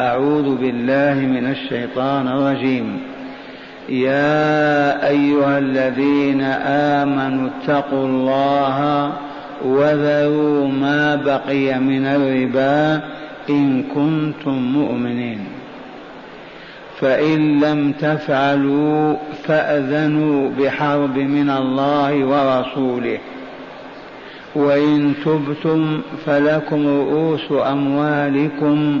أعوذ 0.00 0.56
بالله 0.56 1.14
من 1.14 1.50
الشيطان 1.50 2.28
الرجيم. 2.28 3.00
يا 3.88 5.08
أيها 5.08 5.58
الذين 5.58 6.40
آمنوا 7.00 7.48
اتقوا 7.50 8.06
الله 8.06 8.76
وذروا 9.64 10.68
ما 10.68 11.16
بقي 11.16 11.78
من 11.78 12.06
الربا 12.06 13.00
إن 13.50 13.82
كنتم 13.82 14.52
مؤمنين. 14.52 15.40
فإن 17.00 17.60
لم 17.60 17.92
تفعلوا 17.92 19.16
فأذنوا 19.44 20.50
بحرب 20.58 21.16
من 21.18 21.50
الله 21.50 22.24
ورسوله. 22.24 23.18
وإن 24.54 25.14
تبتم 25.24 26.00
فلكم 26.26 26.86
رؤوس 26.86 27.46
أموالكم 27.52 29.00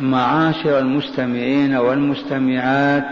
معاشر 0.00 0.78
المستمعين 0.78 1.76
والمستمعات 1.76 3.10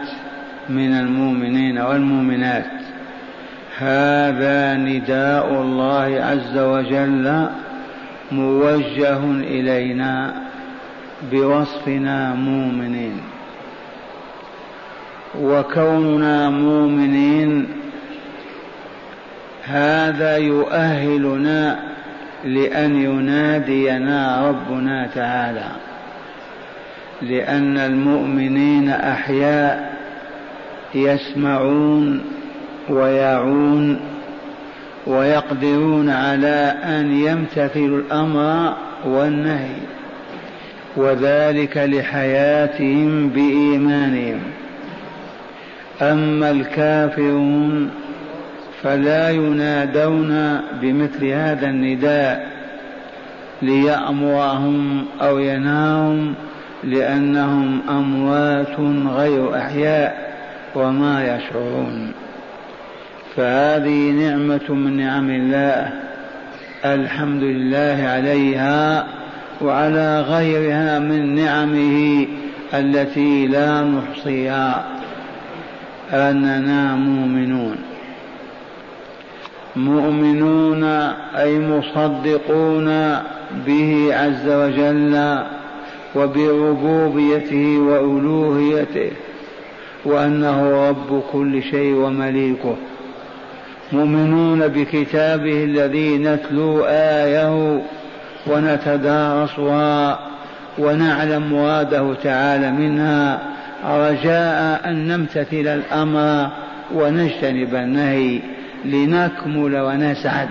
من 0.69 0.93
المؤمنين 0.93 1.79
والمؤمنات. 1.79 2.71
هذا 3.79 4.75
نداء 4.75 5.63
الله 5.63 6.25
عز 6.25 6.59
وجل 6.59 7.47
موجه 8.33 9.21
إلينا 9.31 10.35
بوصفنا 11.33 12.35
مؤمنين. 12.35 13.21
وكوننا 15.41 16.51
مؤمنين 16.51 17.69
هذا 19.65 20.37
يؤهلنا 20.37 21.79
لأن 22.45 22.97
ينادينا 22.97 24.49
ربنا 24.49 25.07
تعالى. 25.15 25.92
لأن 27.23 27.79
المؤمنين 27.79 28.89
أحياء 28.89 29.93
يسمعون 30.95 32.21
ويعون 32.89 34.01
ويقدرون 35.07 36.11
على 36.11 36.75
أن 36.85 37.13
يمتثلوا 37.13 37.99
الأمر 37.99 38.75
والنهي 39.05 39.77
وذلك 40.97 41.77
لحياتهم 41.77 43.29
بإيمانهم. 43.29 44.41
أما 46.03 46.51
الكافرون 46.51 47.91
فلا 48.83 49.31
ينادون 49.31 50.61
بمثل 50.81 51.27
هذا 51.27 51.67
النداء 51.67 52.47
ليأمرهم 53.63 55.05
أو 55.23 55.39
ينهاهم 55.39 56.35
لأنهم 56.85 57.81
أموات 57.89 58.81
غير 59.17 59.57
أحياء 59.57 60.33
وما 60.75 61.37
يشعرون. 61.37 62.13
فهذه 63.37 64.11
نعمة 64.11 64.75
من 64.75 64.97
نعم 64.97 65.31
الله. 65.31 65.93
الحمد 66.85 67.43
لله 67.43 68.07
عليها 68.07 69.07
وعلى 69.61 70.21
غيرها 70.21 70.99
من 70.99 71.35
نعمه 71.35 72.27
التي 72.75 73.47
لا 73.47 73.83
نحصيها. 73.83 74.85
أننا 76.13 76.95
مؤمنون. 76.95 77.77
مؤمنون 79.77 80.85
أي 81.37 81.59
مصدقون 81.59 83.19
به 83.67 84.09
عز 84.13 84.49
وجل. 84.49 85.43
وبربوبيته 86.17 87.79
وألوهيته 87.79 89.11
وأنه 90.05 90.89
رب 90.89 91.23
كل 91.33 91.63
شيء 91.63 91.95
ومليكه. 91.95 92.77
مؤمنون 93.93 94.69
بكتابه 94.69 95.65
الذي 95.65 96.19
نتلو 96.19 96.85
آية 96.85 97.83
ونتدارسها 98.47 100.19
ونعلم 100.79 101.53
مراده 101.53 102.15
تعالى 102.15 102.71
منها. 102.71 103.41
رجاء 103.85 104.81
أن 104.85 105.09
نمتثل 105.09 105.67
الأمر 105.67 106.51
ونجتنب 106.95 107.75
النهي 107.75 108.41
لنكمل 108.85 109.77
ونسعد. 109.77 110.49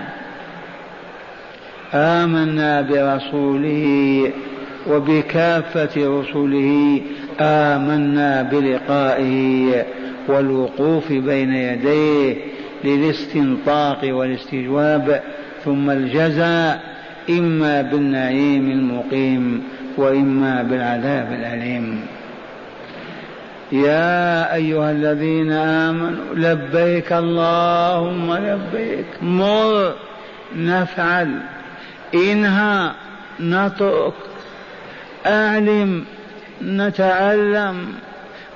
آمنا 1.94 2.80
برسوله 2.80 4.30
وبكافة 4.90 6.20
رسله 6.20 7.00
آمنا 7.40 8.42
بلقائه 8.42 9.84
والوقوف 10.28 11.12
بين 11.12 11.54
يديه 11.54 12.36
للاستنطاق 12.84 13.98
والاستجواب 14.04 15.22
ثم 15.64 15.90
الجزاء 15.90 16.80
إما 17.30 17.82
بالنعيم 17.82 18.70
المقيم 18.70 19.62
وإما 19.96 20.62
بالعذاب 20.62 21.32
الأليم. 21.32 22.00
يا 23.72 24.54
أيها 24.54 24.90
الذين 24.90 25.52
آمنوا 25.52 26.34
لبيك 26.34 27.12
اللهم 27.12 28.34
لبيك 28.34 29.06
مر 29.22 29.94
نفعل 30.56 31.38
إنهى 32.14 32.90
نترك 33.40 34.12
أعلم 35.26 36.04
نتعلم 36.62 37.94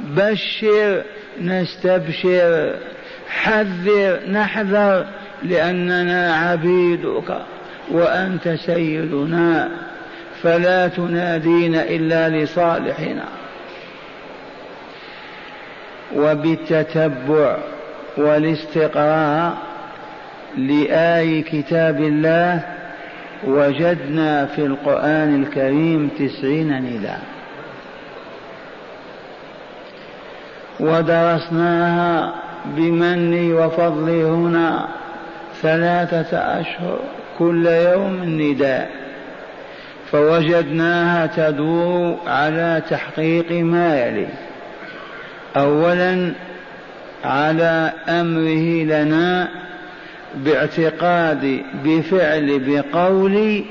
بشر 0.01 1.03
نستبشر 1.41 2.75
حذر 3.29 4.21
نحذر 4.31 5.07
لأننا 5.43 6.37
عبيدك 6.37 7.39
وأنت 7.91 8.49
سيدنا 8.49 9.69
فلا 10.43 10.89
تنادينا 10.89 11.83
إلا 11.83 12.29
لصالحنا. 12.29 13.25
وبالتتبع 16.15 17.57
والاستقراء 18.17 19.57
لآي 20.57 21.43
كتاب 21.43 22.01
الله 22.01 22.76
وجدنا 23.45 24.47
في 24.47 24.67
القرآن 24.67 25.43
الكريم 25.43 26.09
تسعين 26.19 26.83
نداء 26.83 27.21
ودرسناها 30.81 32.35
بمني 32.65 33.53
وفضلي 33.53 34.25
هنا 34.25 34.89
ثلاثة 35.63 36.39
أشهر 36.39 36.99
كل 37.39 37.67
يوم 37.67 38.41
نداء 38.41 38.91
فوجدناها 40.13 41.27
تدور 41.27 42.17
على 42.27 42.83
تحقيق 42.91 43.53
ما 43.53 44.01
يلي. 44.01 44.27
اولا 45.57 46.33
على 47.25 47.93
أمره 48.09 48.85
لنا 48.85 49.49
باعتقاد 50.37 51.63
بفعل 51.85 52.59
بقول 52.67 53.65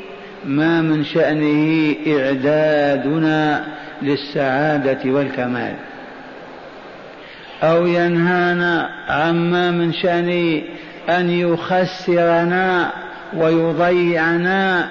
ما 0.46 0.82
من 0.82 1.04
شأنه 1.04 1.96
إعدادنا 2.08 3.66
للسعادة 4.02 5.12
والكمال. 5.12 5.76
أو 7.64 7.88
ينهانا 7.88 8.90
عما 9.08 9.72
من 9.72 9.94
شانه 9.94 10.62
أن 11.10 11.30
يخسرنا 11.30 12.92
ويضيعنا 13.34 14.90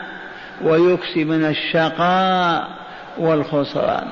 ويكسبنا 0.63 1.49
الشقاء 1.49 2.69
والخسران. 3.19 4.07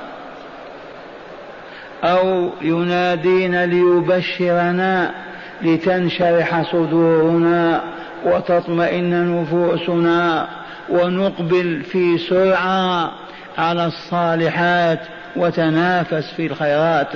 أو 2.03 2.49
ينادينا 2.61 3.65
ليبشرنا 3.65 5.11
لتنشرح 5.63 6.71
صدورنا 6.71 7.81
وتطمئن 8.25 9.41
نفوسنا 9.41 10.47
ونقبل 10.89 11.81
في 11.83 12.17
سرعة 12.17 13.11
على 13.57 13.85
الصالحات 13.85 14.99
وتنافس 15.35 16.33
في 16.33 16.45
الخيرات. 16.45 17.07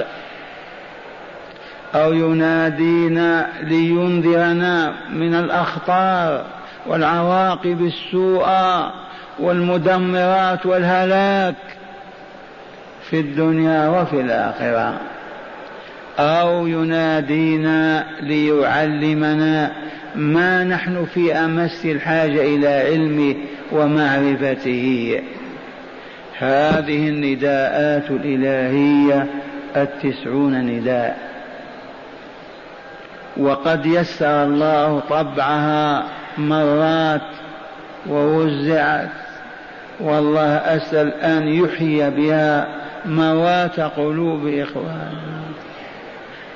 أو 1.96 2.14
ينادينا 2.14 3.48
لينذرنا 3.62 4.94
من 5.14 5.34
الأخطار 5.36 6.46
والعواقب 6.88 7.82
السوء 7.82 8.48
والمدمرات 9.40 10.66
والهلاك 10.66 11.56
في 13.10 13.20
الدنيا 13.20 13.90
وفي 13.90 14.22
الآخرة. 14.22 14.94
أو 16.20 16.68
ينادينا 16.68 18.06
ليعلمنا 18.22 19.72
ما 20.16 20.64
نحن 20.64 21.06
في 21.06 21.34
أمس 21.34 21.86
الحاجة 21.86 22.42
إلى 22.42 22.68
علمه 22.68 23.36
ومعرفته. 23.72 25.22
هذه 26.40 27.10
النداءات 27.10 28.12
الإلهية 28.12 29.28
التسعون 29.76 30.62
نداء. 30.62 31.18
وقد 33.38 33.86
يسر 33.86 34.44
الله 34.44 35.00
طبعها 35.00 36.04
مرات 36.38 37.22
ووزعت. 38.10 39.10
والله 40.00 40.56
أسأل 40.56 41.14
أن 41.14 41.48
يحيي 41.48 42.10
بها 42.10 42.68
موات 43.06 43.80
قلوب 43.80 44.48
إخواننا. 44.48 45.47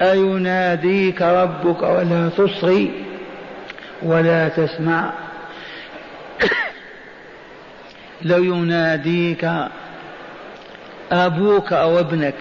أيناديك 0.01 1.21
ربك 1.21 1.81
ولا 1.83 2.29
تصغي 2.29 2.91
ولا 4.03 4.49
تسمع؟ 4.49 5.13
لو 8.21 8.43
يناديك 8.43 9.51
أبوك 11.11 11.73
أو 11.73 11.99
ابنك 11.99 12.35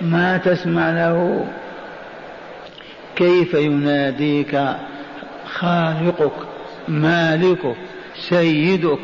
ما 0.00 0.36
تسمع 0.36 0.90
له 0.90 1.46
كيف 3.16 3.54
يناديك 3.54 4.60
خالقك 5.46 6.32
مالكك 6.88 7.76
سيدك؟ 8.28 8.98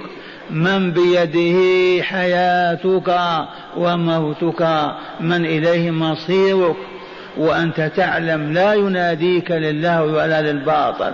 من 0.51 0.93
بيده 0.93 2.03
حياتك 2.03 3.15
وموتك؟ 3.77 4.91
من 5.21 5.45
إليه 5.45 5.91
مصيرك؟ 5.91 6.77
وأنت 7.37 7.81
تعلم 7.97 8.53
لا 8.53 8.75
يناديك 8.75 9.51
لله 9.51 10.03
ولا 10.03 10.43
للباطل 10.43 11.13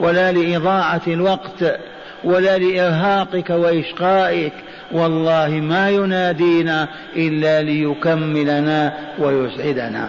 ولا 0.00 0.32
لإضاعة 0.32 1.00
الوقت 1.06 1.78
ولا 2.24 2.58
لإرهاقك 2.58 3.50
وإشقائك. 3.50 4.52
والله 4.92 5.48
ما 5.48 5.90
ينادينا 5.90 6.88
إلا 7.16 7.62
ليكملنا 7.62 8.92
ويسعدنا. 9.18 10.08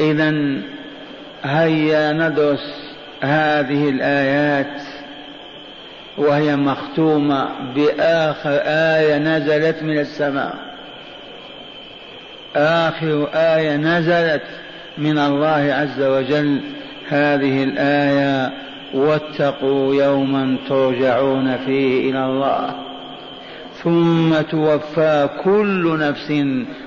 اذا 0.00 0.34
هيا 1.44 2.12
ندرس 2.12 2.94
هذه 3.20 3.88
الآيات 3.88 4.82
وهي 6.18 6.56
مختومة 6.56 7.48
بآخر 7.74 8.60
آية 8.66 9.18
نزلت 9.18 9.82
من 9.82 9.98
السماء. 9.98 10.73
آخر 12.56 13.28
آية 13.34 13.76
نزلت 13.76 14.42
من 14.98 15.18
الله 15.18 15.74
عز 15.74 16.02
وجل 16.02 16.60
هذه 17.08 17.64
الآية 17.64 18.52
واتقوا 18.94 19.94
يوما 19.94 20.56
ترجعون 20.68 21.56
فيه 21.56 22.10
إلى 22.10 22.24
الله. 22.24 22.74
ثم 23.82 24.40
توفى 24.40 25.28
كل 25.44 25.98
نفس 25.98 26.32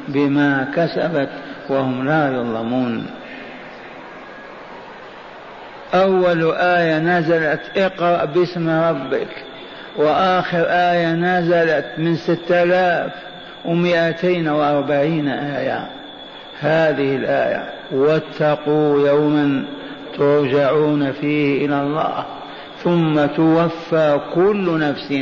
بما 0.08 0.68
كسبت 0.76 1.30
وهم 1.70 2.06
لا 2.06 2.28
يظلمون. 2.28 3.06
أول 5.94 6.52
آية 6.56 7.00
نزلت 7.00 7.62
اقرأ 7.78 8.26
باسم 8.26 8.70
ربك. 8.70 9.28
وآخر 9.98 10.66
آية 10.70 11.14
نزلت 11.14 11.86
من 11.98 12.16
ستة 12.16 12.64
آلاف. 12.64 13.12
ومائتين 13.66 14.48
وأربعين 14.48 15.28
آية. 15.28 15.88
هذه 16.60 17.16
الآية 17.16 17.70
واتقوا 17.92 19.08
يوما 19.08 19.66
ترجعون 20.18 21.12
فيه 21.12 21.66
إلى 21.66 21.82
الله 21.82 22.26
ثم 22.84 23.26
توفى 23.26 24.20
كل 24.36 24.80
نفس 24.80 25.14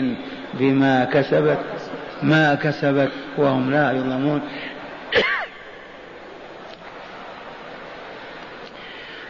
بما 0.53 1.05
كسبت 1.05 1.59
ما 2.23 2.55
كسبت 2.55 3.09
وهم 3.37 3.71
لا 3.71 3.91
يظلمون. 3.91 4.41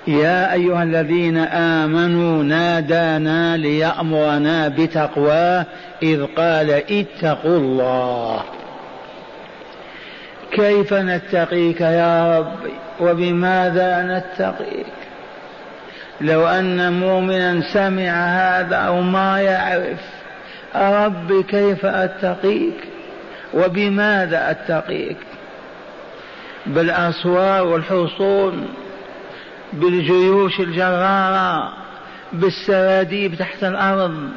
يا 0.07 0.53
أيها 0.53 0.83
الذين 0.83 1.37
آمنوا 1.37 2.43
نادانا 2.43 3.57
ليأمرنا 3.57 4.67
بتقواه 4.67 5.65
إذ 6.03 6.25
قال 6.25 6.71
اتقوا 6.71 7.57
الله. 7.57 8.43
كيف 10.55 10.93
نتقيك 10.93 11.81
يا 11.81 12.39
رب؟ 12.39 12.59
وبماذا 12.99 14.01
نتقيك؟ 14.01 14.85
لو 16.21 16.47
أن 16.47 16.93
مؤمنا 16.93 17.73
سمع 17.73 18.11
هذا 18.11 18.75
أو 18.75 19.01
ما 19.01 19.41
يعرف 19.41 19.99
رب 20.75 21.45
كيف 21.47 21.85
أتقيك؟ 21.85 22.77
وبماذا 23.53 24.51
أتقيك؟ 24.51 25.17
بالأسوار 26.65 27.67
والحصون 27.67 28.67
بالجيوش 29.73 30.59
الجرارة 30.59 31.73
بالسراديب 32.33 33.35
تحت 33.35 33.63
الأرض 33.63 34.29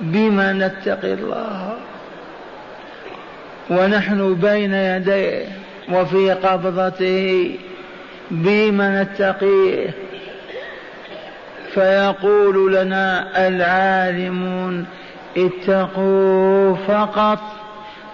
بما 0.00 0.52
نتقي 0.52 1.12
الله. 1.12 1.76
ونحن 3.70 4.34
بين 4.34 4.74
يديه 4.74 5.44
وفي 5.92 6.30
قبضته 6.30 7.54
بما 8.30 9.02
نتقيه. 9.02 9.94
فيقول 11.74 12.74
لنا 12.74 13.26
العالمون 13.48 14.86
اتقوا 15.36 16.76
فقط 16.76 17.38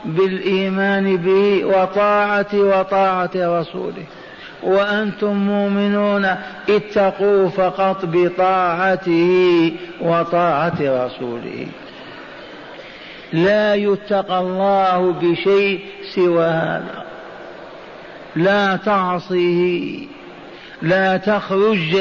بالإيمان 0.05 1.17
به 1.17 1.65
وطاعته 1.65 2.61
وطاعة 2.61 3.31
رسوله. 3.35 4.05
وأنتم 4.63 5.37
مؤمنون 5.37 6.37
اتقوا 6.69 7.49
فقط 7.49 8.05
بطاعته 8.05 9.73
وطاعة 10.01 10.79
رسوله. 10.81 11.67
لا 13.33 13.75
يتقى 13.75 14.39
الله 14.39 15.13
بشيء 15.23 15.81
سوى 16.15 16.45
هذا. 16.45 17.05
لا 18.37 18.77
تعصيه 18.77 20.07
لا 20.83 21.17
تخرج 21.17 21.97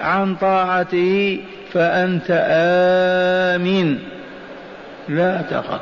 عن 0.00 0.34
طاعته 0.34 1.40
فأنت 1.72 2.26
آمن. 2.30 3.98
لا 5.08 5.42
تخف. 5.42 5.80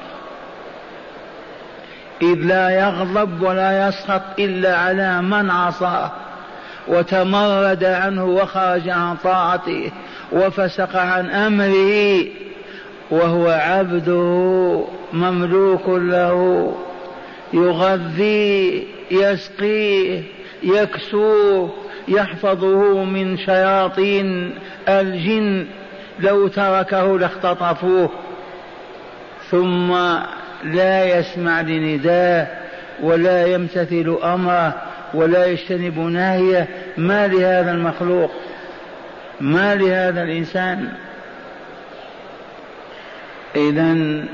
إذ 2.23 2.35
لا 2.35 2.71
يغضب 2.71 3.43
ولا 3.43 3.89
يسخط 3.89 4.23
إلا 4.39 4.77
على 4.77 5.23
من 5.23 5.51
عصاه. 5.51 6.11
وتمرد 6.89 7.85
عنه 7.85 8.25
وخرج 8.25 8.89
عن 8.89 9.17
طاعته 9.17 9.91
وفسق 10.33 10.97
عن 10.97 11.31
أمره. 11.31 12.25
وهو 13.13 13.49
عبده 13.49 14.85
مملوك 15.13 15.89
له 15.89 16.73
يغذيه 17.53 18.83
يسقيه 19.11 20.23
يكسوه 20.63 21.71
يحفظه 22.09 23.05
من 23.05 23.37
شياطين 23.37 24.55
الجن 24.89 25.67
لو 26.21 26.49
تركه 26.49 27.19
لاختطفوه. 27.19 28.11
ثم 29.51 29.93
لا 30.65 31.19
يسمع 31.19 31.61
لنداه 31.61 32.47
ولا 33.03 33.47
يمتثل 33.47 34.19
أمره 34.25 34.75
ولا 35.15 35.47
يجتنب 35.47 35.99
ناهيه 35.99 36.69
ما 36.97 37.27
لهذا 37.27 37.71
المخلوق؟ 37.71 38.31
ما 39.41 39.75
لهذا 39.75 40.23
الإنسان؟ 40.23 40.89
إذا 43.57 44.25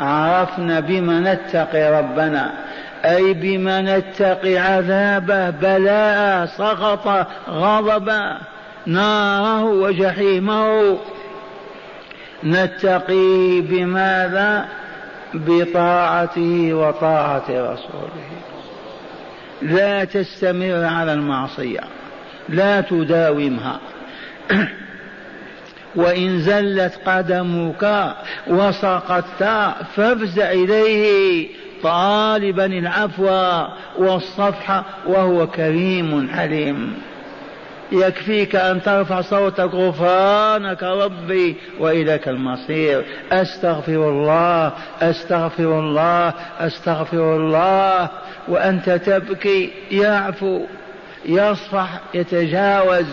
عرفنا 0.00 0.80
بما 0.80 1.20
نتقي 1.20 2.00
ربنا 2.00 2.52
أي 3.04 3.32
بما 3.32 3.80
نتقي 3.82 4.58
عذابه 4.58 5.50
بلاء 5.50 6.46
سخط 6.46 7.26
غضبه 7.48 8.36
ناره 8.86 9.64
وجحيمه. 9.64 10.98
نتقي 12.44 13.60
بماذا؟ 13.60 14.68
بطاعته 15.34 16.74
وطاعة 16.74 17.44
رسوله. 17.48 18.10
لا 19.62 20.04
تستمر 20.04 20.84
على 20.84 21.12
المعصية 21.12 21.80
لا 22.48 22.80
تداومها. 22.80 23.80
وإن 25.96 26.40
زلت 26.40 26.98
قدمك 27.06 28.14
وسقطت 28.46 29.42
فافزع 29.96 30.50
إليه 30.50 31.48
طالبا 31.82 32.66
العفو 32.66 33.62
والصفح 33.98 34.82
وهو 35.06 35.46
كريم 35.46 36.28
حليم. 36.28 36.94
يكفيك 37.92 38.56
أن 38.56 38.82
ترفع 38.82 39.20
صوتك 39.20 39.74
غفرانك 39.74 40.82
ربي 40.82 41.56
وإليك 41.80 42.28
المصير. 42.28 43.04
أستغفر 43.32 44.08
الله 44.08 44.72
أستغفر 45.02 45.80
الله 45.80 46.34
أستغفر 46.58 47.36
الله. 47.36 48.08
وأنت 48.48 48.90
تبكي 48.90 49.70
يعفو 49.90 50.64
يصفح 51.26 52.00
يتجاوز 52.14 53.06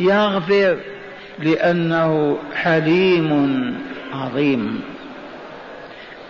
يغفر. 0.00 0.93
لأنه 1.38 2.38
حليم 2.54 3.74
عظيم. 4.14 4.80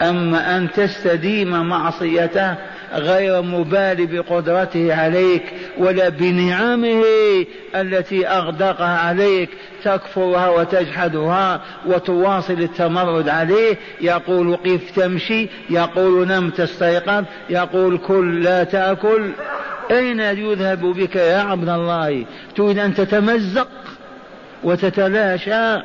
أما 0.03 0.57
أن 0.57 0.71
تستديم 0.71 1.69
معصيته 1.69 2.55
غير 2.95 3.43
مبال 3.43 4.07
بقدرته 4.07 4.95
عليك 4.95 5.43
ولا 5.79 6.09
بنعمه 6.09 7.05
التي 7.75 8.27
أغدقها 8.27 8.99
عليك 8.99 9.51
تكفرها 9.85 10.49
وتجحدها 10.49 11.61
وتواصل 11.87 12.53
التمرد 12.53 13.29
عليه. 13.29 13.77
يقول 14.01 14.57
قف 14.57 14.91
تمشي 14.97 15.49
يقول 15.71 16.29
نم 16.29 16.51
تستيقظ 16.51 17.25
يقول 17.51 17.99
كل 17.99 18.43
لا 18.43 18.65
تأكل. 18.65 19.31
أين 19.91 20.21
يذهب 20.21 20.81
بك 20.81 21.17
يا 21.17 21.39
عبد 21.39 21.69
الله؟ 21.69 22.25
تريد 22.57 22.79
أن 22.79 22.95
تتمزق؟ 22.95 23.69
وتتلاشى. 24.65 25.83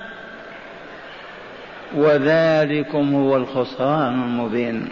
وذلكم 1.96 3.16
هو 3.16 3.38
الخسران 3.38 4.14
المبين. 4.14 4.88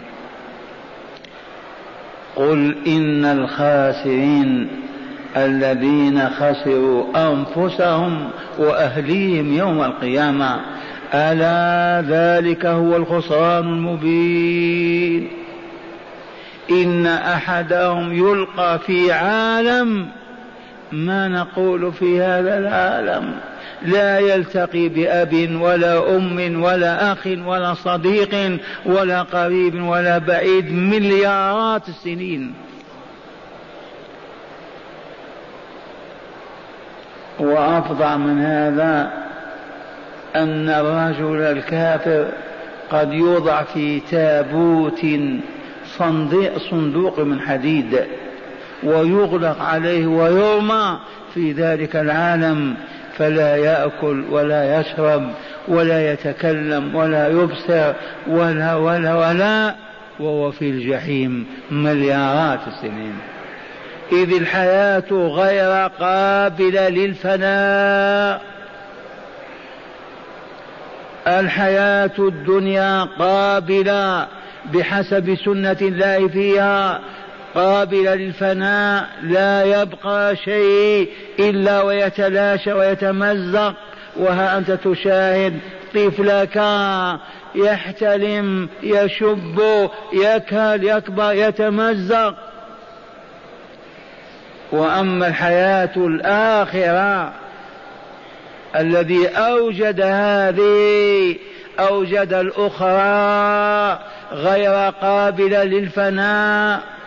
قل 2.36 2.76
إن 2.86 3.24
الخاسرين 3.24 4.68
الذين 5.36 6.28
خسروا 6.28 7.32
أنفسهم 7.32 8.30
وأهليهم 8.58 9.52
يوم 9.52 9.84
القيامة. 9.84 10.60
ألا 11.14 12.08
ذلك 12.08 12.66
هو 12.66 12.96
الخسران 12.96 13.64
المبين. 13.64 15.28
إن 16.70 17.06
أحدهم 17.06 18.12
يلقى 18.12 18.78
في 18.78 19.12
عالم. 19.12 20.08
ما 20.92 21.28
نقول 21.28 21.92
في 21.92 22.20
هذا 22.20 22.58
العالم؟ 22.58 23.34
لا 23.82 24.18
يلتقي 24.18 24.88
بأب 24.88 25.58
ولا 25.60 26.16
أم 26.16 26.62
ولا 26.62 27.12
أخ 27.12 27.26
ولا 27.26 27.74
صديق 27.74 28.58
ولا 28.86 29.22
قريب 29.22 29.82
ولا 29.82 30.18
بعيد 30.18 30.72
مليارات 30.72 31.88
السنين. 31.88 32.54
وأفظع 37.38 38.16
من 38.16 38.40
هذا 38.40 39.12
أن 40.36 40.68
الرجل 40.68 41.40
الكافر 41.40 42.28
قد 42.90 43.12
يوضع 43.12 43.62
في 43.62 44.00
تابوت 44.00 45.06
صندوق 46.70 47.20
من 47.20 47.40
حديد 47.40 48.00
ويغلق 48.82 49.62
عليه 49.62 50.06
ويرمى 50.06 50.98
في 51.34 51.52
ذلك 51.52 51.96
العالم 51.96 52.74
فلا 53.18 53.56
يأكل 53.56 54.24
ولا 54.30 54.80
يشرب 54.80 55.30
ولا 55.68 56.12
يتكلم 56.12 56.94
ولا 56.94 57.28
يبصر 57.28 57.92
ولا 58.26 58.74
ولا 58.74 59.14
ولا 59.14 59.74
وهو 60.20 60.50
في 60.50 60.70
الجحيم 60.70 61.46
مليارات 61.70 62.60
السنين. 62.66 63.14
إذ 64.12 64.36
الحياة 64.36 65.12
غير 65.12 65.88
قابلة 66.00 66.88
للفناء. 66.88 68.40
الحياة 71.26 72.18
الدنيا 72.18 73.04
قابلة 73.04 74.26
بحسب 74.74 75.34
سنة 75.44 75.76
الله 75.82 76.28
فيها 76.28 77.00
قابلة 77.54 78.14
للفناء 78.14 79.08
لا 79.22 79.82
يبقى 79.82 80.36
شيء 80.36 81.08
إلا 81.38 81.82
ويتلاشى 81.82 82.72
ويتمزق 82.72 83.74
وها 84.16 84.58
أنت 84.58 84.70
تشاهد 84.70 85.58
طفلك 85.94 86.62
يحتلم 87.54 88.68
يشب 88.82 89.88
يكهل 90.12 90.84
يكبر 90.84 91.32
يتمزق. 91.32 92.34
وأما 94.72 95.28
الحياة 95.28 95.96
الآخرة 95.96 97.32
الذي 98.76 99.28
أوجد 99.28 100.00
هذه 100.00 101.36
أوجد 101.78 102.32
الأخرى 102.32 103.98
غير 104.32 104.90
قابلة 104.90 105.64
للفناء. 105.64 106.97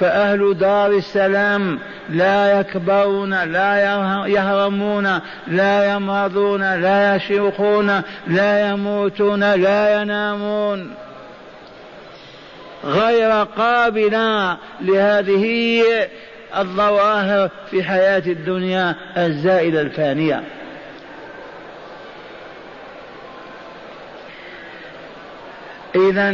فأهل 0.00 0.54
دار 0.58 0.90
السلام 0.90 1.78
لا 2.08 2.60
يكبرون 2.60 3.44
لا 3.44 3.78
يهرمون 4.26 5.20
لا 5.46 5.94
يمرضون 5.94 6.80
لا 6.80 7.16
يشيخون 7.16 8.02
لا 8.26 8.70
يموتون 8.70 9.54
لا 9.54 10.02
ينامون. 10.02 10.94
غير 12.84 13.44
قابلة 13.44 14.56
لهذه 14.80 15.84
الظواهر 16.58 17.50
في 17.70 17.82
حياة 17.82 18.22
الدنيا 18.26 18.94
الزائلة 19.16 19.80
الفانية. 19.80 20.42
إذا 25.94 26.30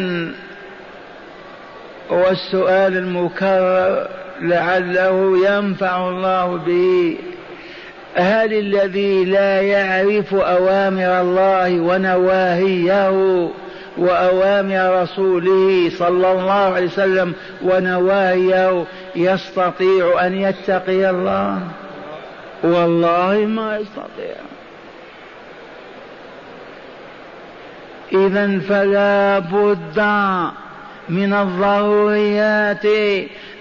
والسؤال 2.15 2.97
المكرر 2.97 4.09
لعله 4.41 5.39
ينفع 5.49 6.09
الله 6.09 6.57
به. 6.57 7.17
هل 8.15 8.53
الذي 8.53 9.25
لا 9.25 9.61
يعرف 9.61 10.35
أوامر 10.35 11.21
الله 11.21 11.81
ونواهيه 11.81 13.11
وأوامر 13.97 15.03
رسوله 15.03 15.91
صلى 15.99 16.33
الله 16.33 16.75
عليه 16.75 16.87
وسلم 16.87 17.35
ونواهيه 17.63 18.85
يستطيع 19.17 20.27
أن 20.27 20.35
يتقي 20.35 21.11
الله؟ 21.11 21.59
والله 22.63 23.47
ما 23.47 23.77
يستطيع. 23.79 24.37
اذا 28.13 28.61
فلا 28.69 29.39
بد 29.39 29.99
من 31.09 31.33
الضروريات 31.33 32.87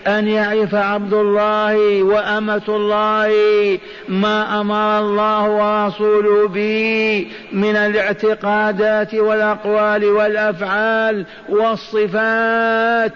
أن 0.08 0.28
يعرف 0.28 0.76
عبد 0.76 1.14
الله 1.14 2.04
وأمة 2.04 2.62
الله 2.70 3.30
ما 4.08 4.62
أمر 4.62 5.00
الله 5.00 5.50
ورسوله 5.50 6.48
به 6.48 7.28
من 7.54 7.76
الاعتقادات 7.76 9.16
والأقوال 9.16 10.06
والأفعال 10.06 11.26
والصفات 11.50 13.14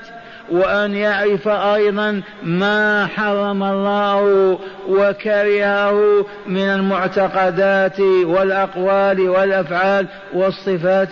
وأن 0.51 0.95
يعرف 0.95 1.47
أيضا 1.47 2.21
ما 2.43 3.05
حرم 3.05 3.63
الله 3.63 4.59
وكرهه 4.87 6.25
من 6.47 6.69
المعتقدات 6.69 7.99
والأقوال 7.99 9.29
والأفعال 9.29 10.07
والصفات 10.33 11.11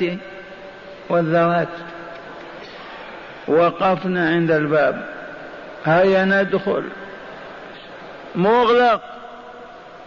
والذوات. 1.09 1.67
وقفنا 3.47 4.29
عند 4.29 4.51
الباب. 4.51 5.05
هيا 5.85 6.25
ندخل. 6.25 6.83
مغلق. 8.35 9.01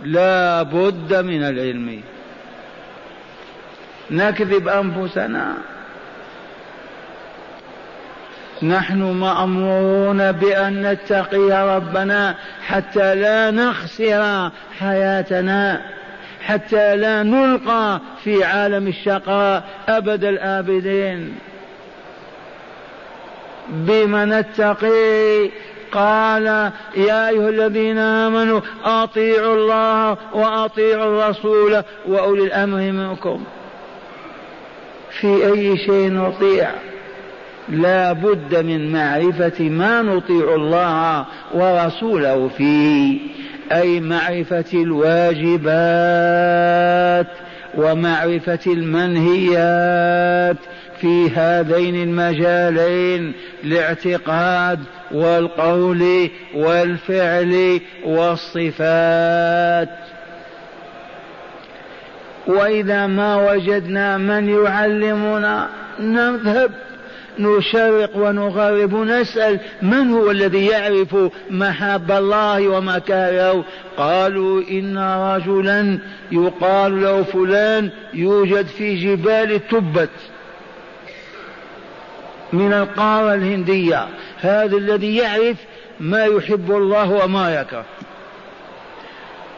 لا 0.05 0.63
بد 0.63 1.15
من 1.15 1.43
العلم. 1.43 2.03
نكذب 4.11 4.69
أنفسنا. 4.69 5.55
نحن 8.63 9.03
مأمورون 9.03 10.33
بأن 10.33 10.83
نتقي 10.83 11.77
ربنا 11.77 12.35
حتى 12.67 13.15
لا 13.15 13.51
نخسر 13.51 14.51
حياتنا 14.79 15.83
حتى 16.41 16.97
لا 16.97 17.23
نلقى 17.23 18.01
في 18.25 18.45
عالم 18.45 18.87
الشقاء 18.87 19.65
أبد 19.89 20.25
الآبدين. 20.25 21.39
بما 23.71 24.25
نتقي 24.25 25.51
قال 25.93 26.47
يا 26.97 27.29
أيها 27.29 27.49
الذين 27.49 27.99
آمنوا 27.99 28.61
أطيعوا 28.85 29.55
الله 29.55 30.17
وأطيعوا 30.35 31.05
الرسول 31.05 31.83
وأولي 32.09 32.45
الأمر 32.45 32.93
منكم. 32.93 33.45
في 35.21 35.47
أي 35.47 35.77
شيء 35.77 36.13
نطيع؟ 36.13 36.71
لا 37.69 38.13
بد 38.13 38.65
من 38.65 38.93
معرفة 38.93 39.69
ما 39.69 40.03
نطيع 40.03 40.55
الله 40.55 41.27
ورسوله 41.55 42.49
فيه 42.49 43.19
أي 43.73 44.01
معرفة 44.01 44.65
الواجبات 44.75 46.07
ومعرفة 47.75 48.59
المنهيات 48.67 50.57
في 51.01 51.31
هذين 51.31 52.03
المجالين 52.03 53.33
الاعتقاد 53.65 54.81
والقول 55.11 56.31
والفعل 56.55 57.81
والصفات. 58.05 59.89
وإذا 62.47 63.07
ما 63.07 63.53
وجدنا 63.53 64.19
من 64.19 64.49
يعلمنا 64.49 65.69
نذهب 66.01 66.71
نشرق 67.39 68.17
ونغرب 68.17 68.95
نسأل 68.95 69.61
من 69.83 70.11
هو 70.11 70.31
الذي 70.31 70.67
يعرف 70.67 71.17
محاب 71.51 72.13
الله 72.13 72.69
ومكاره 72.69 73.65
قالوا 73.97 74.63
إن 74.71 74.99
رجلا 74.99 75.99
يقال 76.33 77.03
له 77.03 77.23
فلان 77.23 77.91
يوجد 78.15 78.67
في 78.67 78.95
جبال 78.95 79.69
تبت. 79.69 80.11
من 82.53 82.73
القارة 82.73 83.35
الهندية. 83.35 84.07
هذا 84.41 84.77
الذي 84.77 85.17
يعرف 85.17 85.57
ما 86.01 86.25
يحب 86.25 86.71
الله 86.71 87.25
وما 87.25 87.61
يكره. 87.61 87.85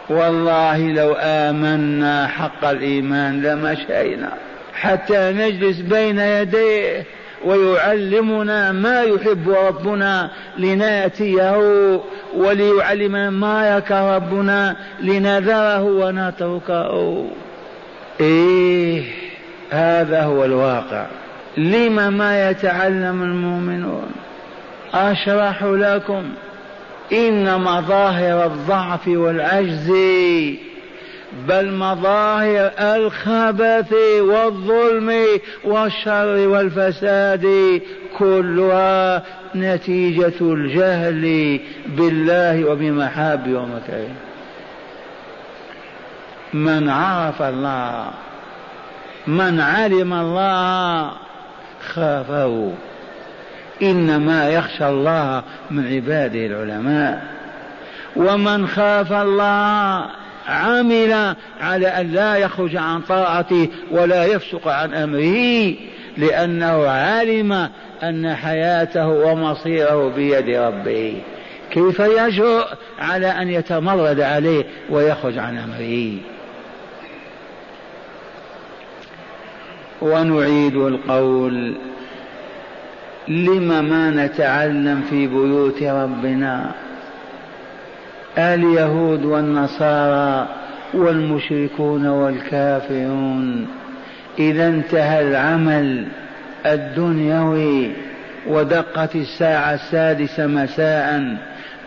والله 0.09 0.93
لو 0.93 1.17
آمنا 1.21 2.27
حق 2.27 2.65
الإيمان 2.65 3.43
لمشينا. 3.43 4.33
حتى 4.75 5.33
نجلس 5.33 5.81
بين 5.81 6.19
يديه 6.19 7.05
ويعلمنا 7.45 8.73
ما 8.73 9.03
يحب 9.03 9.51
ربنا 9.51 10.31
لنأتيه 10.59 12.01
وليعلمنا 12.37 13.31
ما 13.31 13.77
يكره 13.77 14.17
ربنا 14.17 14.77
لنذره 15.01 15.83
ونتركه. 15.83 17.25
إيه 18.21 19.03
هذا 19.71 20.23
هو 20.23 20.45
الواقع. 20.45 21.07
لم 21.57 22.13
ما 22.13 22.51
يتعلم 22.51 23.23
المؤمنون؟ 23.23 24.11
اشرح 24.95 25.65
لكم. 25.65 26.25
ان 27.13 27.61
مظاهر 27.61 28.47
الضعف 28.47 29.09
والعجز 29.09 29.93
بل 31.49 31.73
مظاهر 31.73 32.71
الخبث 32.79 33.93
والظلم 34.21 35.13
والشر 35.65 36.49
والفساد 36.49 37.47
كلها 38.19 39.23
نتيجة 39.55 40.41
الجهل 40.41 41.61
بالله 41.87 42.65
وبمحاب 42.65 43.49
ومكاره. 43.49 44.15
من 46.55 46.89
عرف 46.89 47.43
الله 47.43 48.11
من 49.27 49.61
علم 49.61 50.13
الله 50.13 51.11
خافه. 51.81 52.73
إنما 53.83 54.49
يخشى 54.49 54.89
الله 54.89 55.43
من 55.71 55.95
عباده 55.95 56.47
العلماء. 56.47 57.23
ومن 58.17 58.67
خاف 58.67 59.13
الله 59.13 60.07
عمل 60.49 61.35
على 61.61 61.89
أن 61.89 62.13
لا 62.13 62.37
يخرج 62.37 62.77
عن 62.77 63.01
طاعته 63.01 63.69
ولا 63.91 64.25
يفسق 64.25 64.69
عن 64.69 64.95
أمره 64.95 65.75
لأنه 66.17 66.89
علم 66.89 67.69
أن 68.03 68.35
حياته 68.35 69.09
ومصيره 69.09 70.09
بيد 70.09 70.57
ربه. 70.57 71.23
كيف 71.71 72.01
يجرؤ 72.01 72.65
على 72.99 73.27
أن 73.27 73.49
يتمرد 73.49 74.21
عليه 74.21 74.65
ويخرج 74.91 75.39
عن 75.39 75.59
أمره؟ 75.59 76.19
ونعيد 80.03 80.77
القول. 80.77 81.75
لم 83.29 83.85
ما 83.85 84.11
نتعلم 84.11 85.03
في 85.11 85.27
بيوت 85.27 85.83
ربنا؟ 85.83 86.73
اليهود 88.39 89.25
والنصارى 89.25 90.49
والمشركون 90.95 92.07
والكافرون. 92.07 93.67
إذا 94.39 94.69
انتهى 94.69 95.29
العمل 95.29 96.07
الدنيوي 96.67 97.91
ودقت 98.47 99.17
الساعة 99.17 99.75
السادسة 99.75 100.47
مساء 100.47 101.37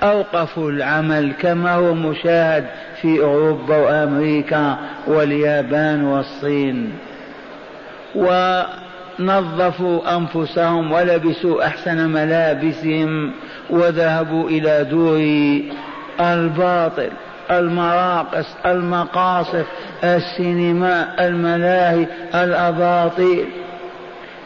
أوقفوا 0.04 0.72
العمل 0.72 1.32
كما 1.42 1.74
هو 1.74 1.94
مشاهد 1.94 2.66
في 3.02 3.22
أوروبا 3.22 3.78
وأمريكا 3.78 4.78
واليابان 5.08 6.04
والصين. 6.04 6.92
ونظفوا 8.16 10.18
أنفسهم 10.18 10.92
ولبسوا 10.92 11.66
أحسن 11.66 12.10
ملابسهم 12.10 13.32
وذهبوا 13.70 14.50
إلى 14.50 14.84
دور 14.84 15.20
الباطل 16.20 17.10
المراقص 17.52 18.46
المقاصف 18.66 19.66
السينما 20.04 21.28
الملاهي 21.28 22.08
الأباطيل 22.36 23.46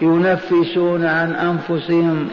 ينفسون 0.02 1.06
عن 1.06 1.36
أنفسهم. 1.36 2.30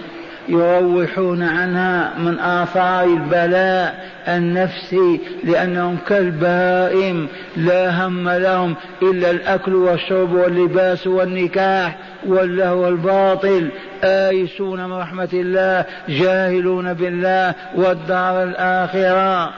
يروحون 0.48 1.42
عنها 1.42 2.18
من 2.18 2.38
آثار 2.38 3.04
البلاء 3.04 4.10
النفسي 4.28 5.20
لأنهم 5.44 5.96
كالبهائم 6.08 7.28
لا 7.56 8.06
هم 8.06 8.28
لهم 8.28 8.74
إلا 9.02 9.30
الأكل 9.30 9.74
والشرب 9.74 10.32
واللباس 10.32 11.06
والنكاح 11.06 11.98
واللهو 12.26 12.88
الباطل. 12.88 13.68
آيسون 14.04 14.84
من 14.84 14.92
رحمة 14.92 15.28
الله 15.32 15.84
جاهلون 16.08 16.92
بالله 16.92 17.54
والدار 17.74 18.42
الآخرة. 18.42 19.54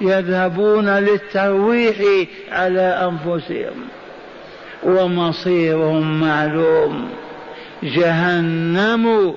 يذهبون 0.00 0.88
للترويح 0.88 1.96
على 2.52 3.10
أنفسهم. 3.10 3.76
ومصيرهم 4.82 6.20
معلوم. 6.20 7.08
جهنم 7.82 9.34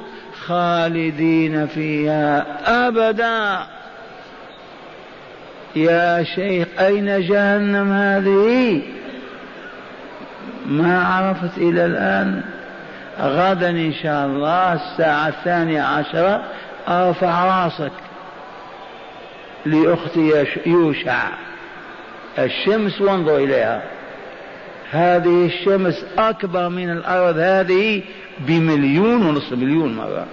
خالدين 0.47 1.67
فيها 1.67 2.45
أبدا. 2.87 3.67
يا 5.75 6.23
شيخ 6.23 6.67
أين 6.79 7.27
جهنم 7.27 7.91
هذه؟ 7.91 8.81
ما 10.65 11.03
عرفت 11.07 11.57
إلى 11.57 11.85
الآن. 11.85 12.41
غدا 13.19 13.69
إن 13.69 13.93
شاء 14.03 14.25
الله 14.25 14.73
الساعة 14.73 15.27
الثانية 15.27 15.81
عشرة. 15.81 16.43
أرفع 16.87 17.45
رأسك 17.65 17.91
لأختي 19.65 20.45
يوشع. 20.65 21.23
الشمس 22.39 23.01
وانظر 23.01 23.37
إليها. 23.37 23.81
هذه 24.91 25.45
الشمس 25.45 26.05
أكبر 26.17 26.69
من 26.69 26.89
الأرض 26.89 27.37
هذه. 27.37 28.03
بمليون 28.39 29.25
ونصف 29.25 29.51
مليون 29.51 29.95
مرة 29.95 30.25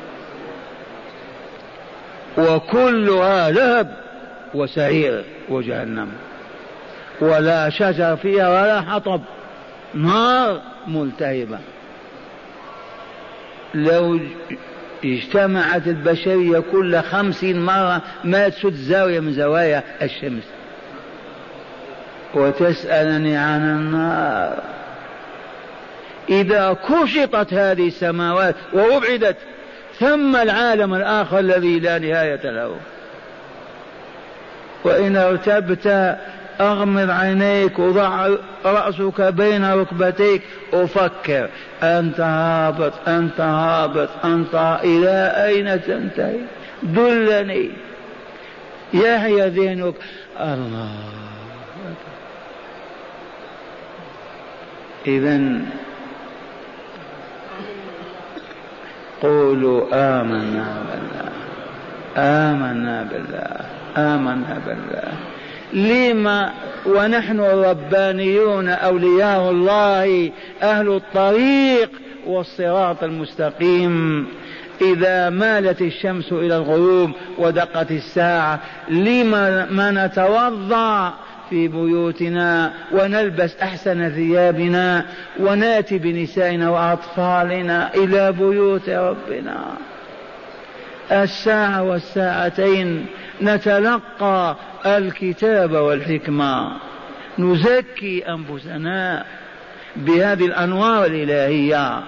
وكلها 2.39 3.51
لهب 3.51 3.97
وسعير 4.55 5.25
وجهنم. 5.49 6.09
ولا 7.21 7.71
شجر 7.71 8.17
فيها 8.17 8.49
ولا 8.49 8.81
حطب. 8.81 9.21
نار 9.95 10.61
ملتهبة. 10.87 11.59
لو 13.75 14.21
اجتمعت 15.05 15.87
البشرية 15.87 16.59
كل 16.73 17.01
خمسين 17.01 17.65
مرة 17.65 18.03
ما 18.25 18.49
تسد 18.49 18.75
زاوية 18.75 19.21
من 19.21 19.33
زوايا 19.33 19.83
الشمس. 20.03 20.45
وتسألني 22.35 23.37
عن 23.37 23.61
النار. 23.61 24.63
إذا 26.29 26.77
كشطت 26.89 27.55
هذه 27.55 27.89
السماوات 27.89 28.55
وأبعدت 28.73 29.37
ثم 29.99 30.37
العالم 30.37 30.95
الآخر 30.95 31.39
الذي 31.39 31.81
لا 31.81 31.99
نهاية 31.99 32.51
له. 32.51 32.77
وإن 34.85 35.17
ارتبت 35.17 36.17
أغمض 36.61 37.11
عينيك 37.11 37.79
وضع 37.79 38.29
رأسك 38.65 39.21
بين 39.21 39.73
ركبتيك 39.73 40.43
وفكر 40.73 41.49
أنت 41.83 42.21
هابط 42.21 42.93
أنت 43.09 43.41
هابط 43.41 44.09
أنت 44.25 44.79
إلى 44.85 45.33
أين 45.47 45.83
تنتهي؟ 45.83 46.39
دلني. 46.83 47.71
يحيى 48.95 49.49
ذهنك 49.49 49.95
الله 50.41 50.89
إذا 55.07 55.61
قولوا 59.23 59.85
آمنا 59.93 60.67
بالله 60.89 61.33
آمنا 62.17 63.09
بالله 63.11 63.57
آمنا 63.97 64.61
بالله. 64.67 65.13
لما 65.73 66.53
ونحن 66.87 67.41
الربانيون 67.41 68.69
أولياء 68.69 69.51
الله 69.51 70.31
أهل 70.63 70.89
الطريق 70.89 71.91
والصراط 72.27 73.05
المستقيم. 73.05 74.27
إذا 74.81 75.31
مالت 75.31 75.81
الشمس 75.81 76.33
إلى 76.33 76.57
الغروب 76.57 77.11
ودقت 77.39 77.91
الساعة 77.91 78.61
لما 78.89 79.67
ما 79.71 80.07
نتوضأ 80.07 81.13
في 81.53 81.69
بيوتنا 81.69 82.73
ونلبس 82.93 83.57
أحسن 83.63 84.11
ثيابنا 84.11 85.05
وناتي 85.41 85.99
بنسائنا 85.99 86.71
وأطفالنا 86.71 87.95
إلى 87.95 88.33
بيوت 88.33 88.89
ربنا. 88.89 89.65
الساعة 91.13 91.83
والساعتين 91.83 93.07
نتلقى 93.43 94.57
الكتاب 94.87 95.73
والحكمة. 95.73 96.73
نزكي 97.39 98.25
أنفسنا 98.29 99.25
بهذه 99.97 100.47
الأنوار 100.47 101.07
الإلهية. 101.07 102.01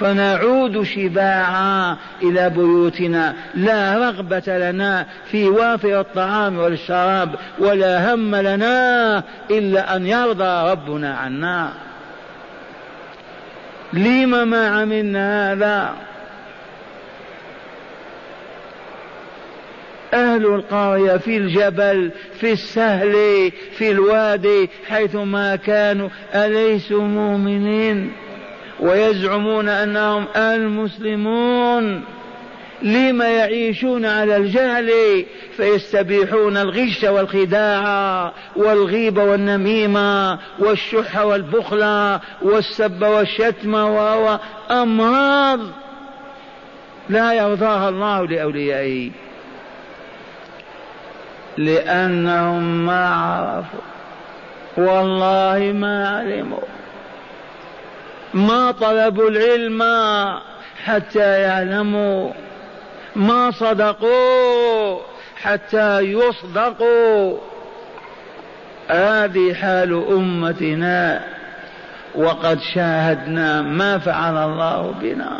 فنعود 0.00 0.82
شباعا 0.82 1.96
إلى 2.22 2.50
بيوتنا. 2.50 3.34
لا 3.54 3.98
رغبة 3.98 4.58
لنا 4.70 5.06
في 5.30 5.48
وافر 5.48 6.00
الطعام 6.00 6.58
والشراب 6.58 7.34
ولا 7.58 8.14
هم 8.14 8.36
لنا 8.36 9.22
إلا 9.50 9.96
أن 9.96 10.06
يرضى 10.06 10.70
ربنا 10.70 11.14
عنا. 11.14 11.72
لم 13.92 14.48
ما 14.48 14.68
عملنا 14.68 15.52
هذا؟ 15.52 15.94
أهل 20.14 20.46
القرية 20.46 21.16
في 21.16 21.36
الجبل 21.36 22.10
في 22.40 22.52
السهل 22.52 23.12
في 23.78 23.90
الوادي 23.90 24.70
حيثما 24.88 25.56
كانوا 25.56 26.08
أليسوا 26.34 27.02
مؤمنين؟ 27.02 28.12
ويزعمون 28.80 29.68
أنهم 29.68 30.24
المسلمون. 30.36 32.04
لما 32.82 33.28
يعيشون 33.28 34.06
على 34.06 34.36
الجهل 34.36 34.90
فيستبيحون 35.56 36.56
الغش 36.56 37.04
والخداع 37.04 38.32
والغيبة 38.56 39.24
والنميمة 39.24 40.38
والشح 40.58 41.18
والبخل 41.18 42.18
والسب 42.42 43.02
والشتم 43.02 43.74
وهو 43.74 44.40
أمراض 44.70 45.60
لا 47.08 47.32
يرضاها 47.32 47.88
الله 47.88 48.26
لأوليائه. 48.26 49.10
لأنهم 51.58 52.86
ما 52.86 53.08
عرفوا. 53.08 53.80
والله 54.76 55.72
ما 55.72 56.08
علموا. 56.08 56.75
ما 58.36 58.70
طلبوا 58.70 59.28
العلم 59.28 59.82
حتى 60.84 61.40
يعلموا 61.40 62.32
ما 63.16 63.50
صدقوا 63.50 65.00
حتى 65.42 66.00
يصدقوا. 66.00 67.38
هذه 68.88 69.54
حال 69.54 70.04
أمتنا 70.10 71.24
وقد 72.14 72.58
شاهدنا 72.74 73.62
ما 73.62 73.98
فعل 73.98 74.36
الله 74.36 74.94
بنا. 75.00 75.38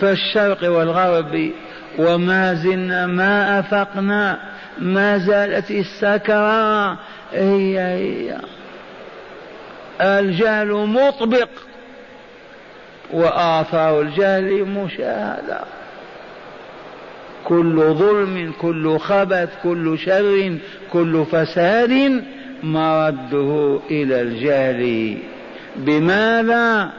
فالشرق 0.00 0.70
والغرب 0.70 1.50
وما 1.98 2.54
زلنا 2.54 3.06
ما 3.06 3.58
أفقنا 3.58 4.38
ما 4.78 5.18
زالت 5.18 5.70
السكرة 5.70 6.90
هي 7.32 7.78
هي. 7.78 8.38
الجهل 10.00 10.72
مطبق 10.72 11.48
وآثار 13.12 14.00
الجهل 14.00 14.64
مشاهدة. 14.64 15.60
كل 17.44 17.76
ظلم 17.76 18.52
كل 18.60 18.98
خبث 18.98 19.48
كل 19.62 19.98
شر 19.98 20.58
كل 20.92 21.24
فساد 21.32 22.24
مرده 22.62 23.80
إلى 23.90 24.20
الجهل. 24.20 25.16
بماذا؟ 25.76 26.90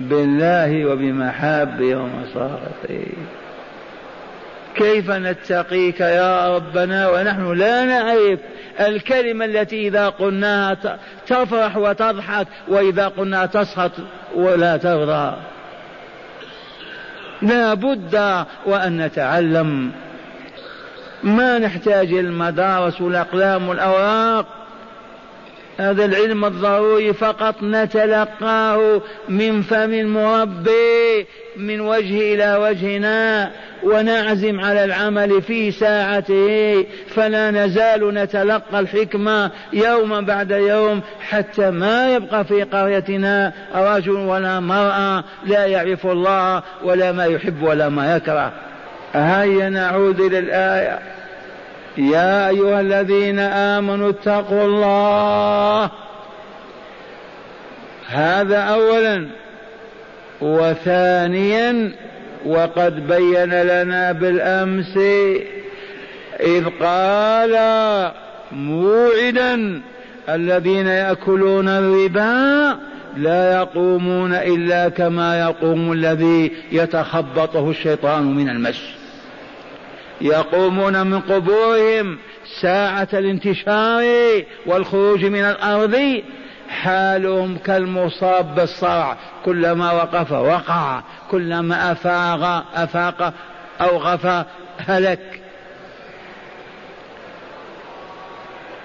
بالله 0.00 0.86
وبمحابه 0.86 1.96
ومصارفه. 1.96 3.06
كيف 4.76 5.10
نتقيك 5.10 6.00
يا 6.00 6.56
ربنا؟ 6.56 7.08
ونحن 7.10 7.52
لا 7.52 7.84
نعرف 7.84 8.38
الكلمة 8.80 9.44
التي 9.44 9.88
إذا 9.88 10.08
قلناها 10.08 10.98
تفرح 11.26 11.76
وتضحك 11.76 12.46
وإذا 12.68 13.08
قلناها 13.08 13.46
تسخط 13.46 13.92
ولا 14.34 14.76
ترضى 14.76 15.36
لا 17.42 17.74
بد 17.74 18.44
وأن 18.66 18.96
نتعلم 18.96 19.92
ما 21.22 21.58
نحتاج 21.58 22.12
المدارس 22.12 23.00
والأقلام 23.00 23.68
والأوراق. 23.68 24.46
هذا 25.78 26.04
العلم 26.04 26.44
الضروري 26.44 27.12
فقط 27.12 27.62
نتلقاه 27.62 29.00
من 29.28 29.62
فم 29.62 29.94
المربي 29.94 31.26
من 31.56 31.80
وجه 31.80 32.34
إلى 32.34 32.56
وجهنا 32.56 33.50
ونعزم 33.82 34.60
على 34.60 34.84
العمل 34.84 35.42
في 35.42 35.70
ساعته 35.70 36.84
فلا 37.08 37.50
نزال 37.50 38.14
نتلقى 38.14 38.80
الحكمة 38.80 39.50
يوما 39.72 40.20
بعد 40.20 40.50
يوم 40.50 41.00
حتى 41.20 41.70
ما 41.70 42.14
يبقى 42.14 42.44
في 42.44 42.62
قريتنا 42.62 43.52
رجل 43.74 44.12
ولا 44.16 44.60
مرأة 44.60 45.24
لا 45.46 45.66
يعرف 45.66 46.06
الله 46.06 46.62
ولا 46.84 47.12
ما 47.12 47.24
يحب 47.24 47.62
ولا 47.62 47.88
ما 47.88 48.16
يكره. 48.16 48.52
هيا 49.12 49.68
نعود 49.68 50.20
إلى 50.20 50.38
الآية. 50.38 50.98
يا 51.98 52.48
أيها 52.48 52.80
الذين 52.80 53.38
آمنوا 53.38 54.10
اتقوا 54.10 54.64
الله. 54.64 55.90
هذا 58.06 58.58
أولا. 58.58 59.26
وثانيا 60.40 61.92
وقد 62.46 63.06
بين 63.06 63.62
لنا 63.62 64.12
بالأمس 64.12 64.96
إذ 66.40 66.64
قال 66.80 67.56
موعدا 68.52 69.82
الذين 70.28 70.86
يأكلون 70.86 71.68
الربا 71.68 72.76
لا 73.16 73.52
يقومون 73.52 74.34
إلا 74.34 74.88
كما 74.88 75.40
يقوم 75.40 75.92
الذي 75.92 76.52
يتخبطه 76.72 77.70
الشيطان 77.70 78.34
من 78.34 78.48
المس. 78.48 78.95
يقومون 80.20 81.06
من 81.06 81.20
قبورهم 81.20 82.18
ساعة 82.60 83.08
الانتشار 83.12 84.42
والخروج 84.66 85.24
من 85.24 85.40
الأرض. 85.40 86.22
حالهم 86.68 87.58
كالمصاب 87.58 88.54
بالصرع. 88.54 89.16
كلما 89.44 89.92
وقف 89.92 90.32
وقع. 90.32 91.02
كلما 91.30 91.92
أفاق 91.92 92.64
أفاق 92.74 93.32
أو 93.80 93.96
غفى 93.96 94.44
هلك. 94.78 95.40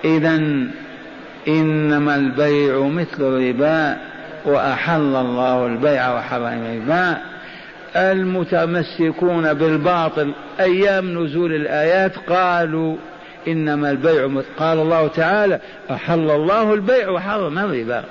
إذا 0.06 0.36
إنما 1.48 2.16
البيع 2.16 2.80
مثل 2.80 3.20
الربا 3.20 3.98
وأحل 4.46 5.16
الله 5.16 5.66
البيع 5.66 6.18
وحرم 6.18 6.44
الربا. 6.44 7.31
المتمسكون 7.96 9.54
بالباطل 9.54 10.34
أيام 10.60 11.24
نزول 11.24 11.56
الآيات 11.56 12.18
قالوا 12.30 12.96
إنما 13.48 13.92
البيع 13.92 14.42
قال 14.58 14.80
الله 14.80 15.08
تعالى 15.08 15.60
أحل 15.92 16.32
الله 16.32 16.74
البيع 16.74 17.10
وحرم 17.10 17.60
الربا. 17.60 18.04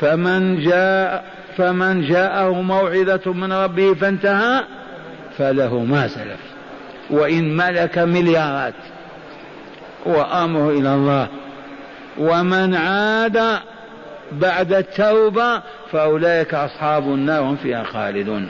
فمن 0.00 0.60
جاء 0.60 1.24
فمن 1.56 2.08
جاءه 2.08 2.62
موعظة 2.62 3.32
من 3.32 3.52
ربه 3.52 3.94
فانتهى 3.94 4.64
فله 5.38 5.78
ما 5.78 6.08
سلف. 6.08 6.40
وإن 7.10 7.56
ملك 7.56 7.98
مليارات. 7.98 8.74
وأمره 10.06 10.70
إلى 10.70 10.94
الله. 10.94 11.28
ومن 12.18 12.74
عاد 12.74 13.58
بعد 14.32 14.72
التوبة 14.72 15.62
فأولئك 15.92 16.54
أصحاب 16.54 17.02
النار 17.02 17.42
هم 17.42 17.56
فيها 17.56 17.84
خالدون. 17.84 18.48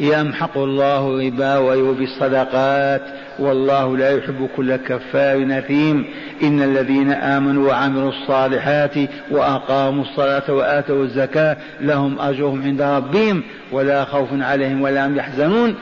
يمحق 0.00 0.58
الله 0.58 1.08
الربا 1.08 1.58
ويربي 1.58 2.04
الصدقات 2.04 3.02
والله 3.38 3.96
لا 3.96 4.10
يحب 4.10 4.48
كل 4.56 4.76
كفار 4.76 5.58
أثيم 5.58 6.04
إن 6.42 6.62
الذين 6.62 7.12
آمنوا 7.12 7.68
وعملوا 7.68 8.10
الصالحات 8.10 8.94
وأقاموا 9.30 10.04
الصلاة 10.04 10.52
وآتوا 10.52 11.04
الزكاة 11.04 11.56
لهم 11.80 12.20
أجرهم 12.20 12.62
عند 12.62 12.82
ربهم 12.82 13.42
ولا 13.72 14.04
خوف 14.04 14.28
عليهم 14.32 14.82
ولا 14.82 15.06
هم 15.06 15.16
يحزنون. 15.16 15.74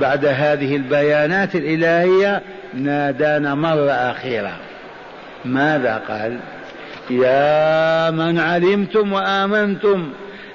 بعد 0.00 0.24
هذه 0.24 0.76
البيانات 0.76 1.56
الإلهية 1.56 2.42
نادانا 2.74 3.54
مرة 3.54 3.90
أخيرة. 3.90 4.52
ماذا 5.44 6.02
قال؟ 6.08 6.38
يا 7.10 8.10
من 8.10 8.38
علمتم 8.38 9.12
وآمنتم 9.12 10.08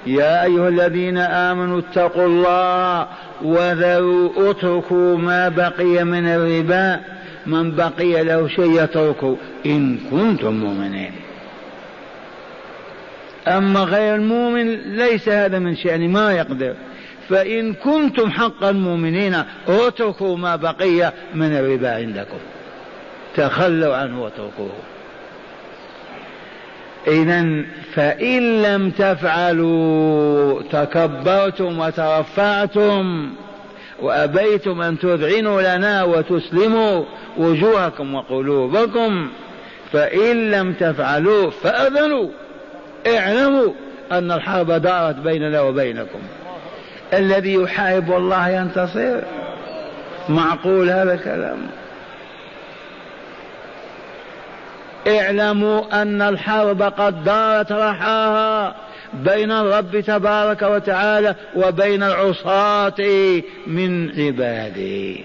يا 0.08 0.44
أيها 0.44 0.68
الذين 0.68 1.18
آمنوا 1.18 1.78
اتقوا 1.78 2.26
الله 2.26 3.06
وذروا 3.42 4.50
اتركوا 4.50 5.16
ما 5.16 5.48
بقي 5.48 6.04
من 6.04 6.26
الربا. 6.26 7.00
من 7.46 7.76
بقي 7.76 8.24
له 8.24 8.48
شيء 8.48 8.82
يتركه 8.82 9.36
إن 9.66 9.98
كنتم 10.10 10.54
مؤمنين. 10.54 11.12
أما 13.46 13.80
غير 13.80 14.14
المؤمن 14.14 14.96
ليس 14.96 15.28
هذا 15.28 15.58
من 15.58 15.76
شأن 15.76 16.10
ما 16.10 16.32
يقدر. 16.32 16.74
فإن 17.28 17.74
كنتم 17.74 18.30
حقا 18.30 18.72
مؤمنين 18.72 19.42
اتركوا 19.68 20.36
ما 20.36 20.56
بقي 20.56 21.12
من 21.34 21.52
الربا 21.56 21.94
عندكم. 21.94 22.38
تخلوا 23.36 23.96
عنه 23.96 24.22
واتركوه. 24.22 24.72
إذا 27.08 27.64
فإن 27.94 28.62
لم 28.62 28.90
تفعلوا 28.90 30.62
تكبرتم 30.62 31.78
وترفعتم 31.78 33.30
وأبيتم 34.02 34.82
أن 34.82 34.98
تذعنوا 34.98 35.76
لنا 35.76 36.04
وتسلموا 36.04 37.04
وجوهكم 37.36 38.14
وقلوبكم 38.14 39.28
فإن 39.92 40.50
لم 40.50 40.72
تفعلوا 40.72 41.50
فأذنوا 41.50 42.28
اعلموا 43.06 43.72
أن 44.12 44.32
الحرب 44.32 44.72
دارت 44.72 45.16
بيننا 45.16 45.60
وبينكم. 45.60 46.18
الذي 47.14 47.54
يحارب 47.54 48.12
الله 48.12 48.48
ينتصر. 48.48 49.20
معقول 50.28 50.90
هذا 50.90 51.14
الكلام. 51.14 51.58
اعلموا 55.08 56.02
أن 56.02 56.22
الحرب 56.22 56.82
قد 56.82 57.24
دارت 57.24 57.72
رحاها 57.72 58.74
بين 59.14 59.50
الرب 59.50 60.00
تبارك 60.00 60.62
وتعالى 60.62 61.34
وبين 61.56 62.02
العصاة 62.02 62.94
من 63.66 64.10
عباده. 64.10 65.16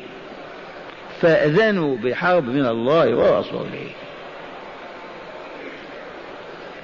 فأذنوا 1.21 1.97
بحرب 1.97 2.45
من 2.45 2.65
الله 2.65 3.15
ورسوله. 3.15 3.89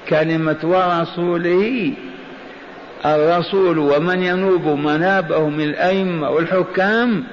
كلمة 0.09 0.57
ورسوله 0.63 1.93
الرسول 3.05 3.77
ومن 3.77 4.23
ينوب 4.23 4.65
منابه 4.65 5.49
من 5.49 5.63
الأئمة 5.63 6.29
والحكام 6.29 7.23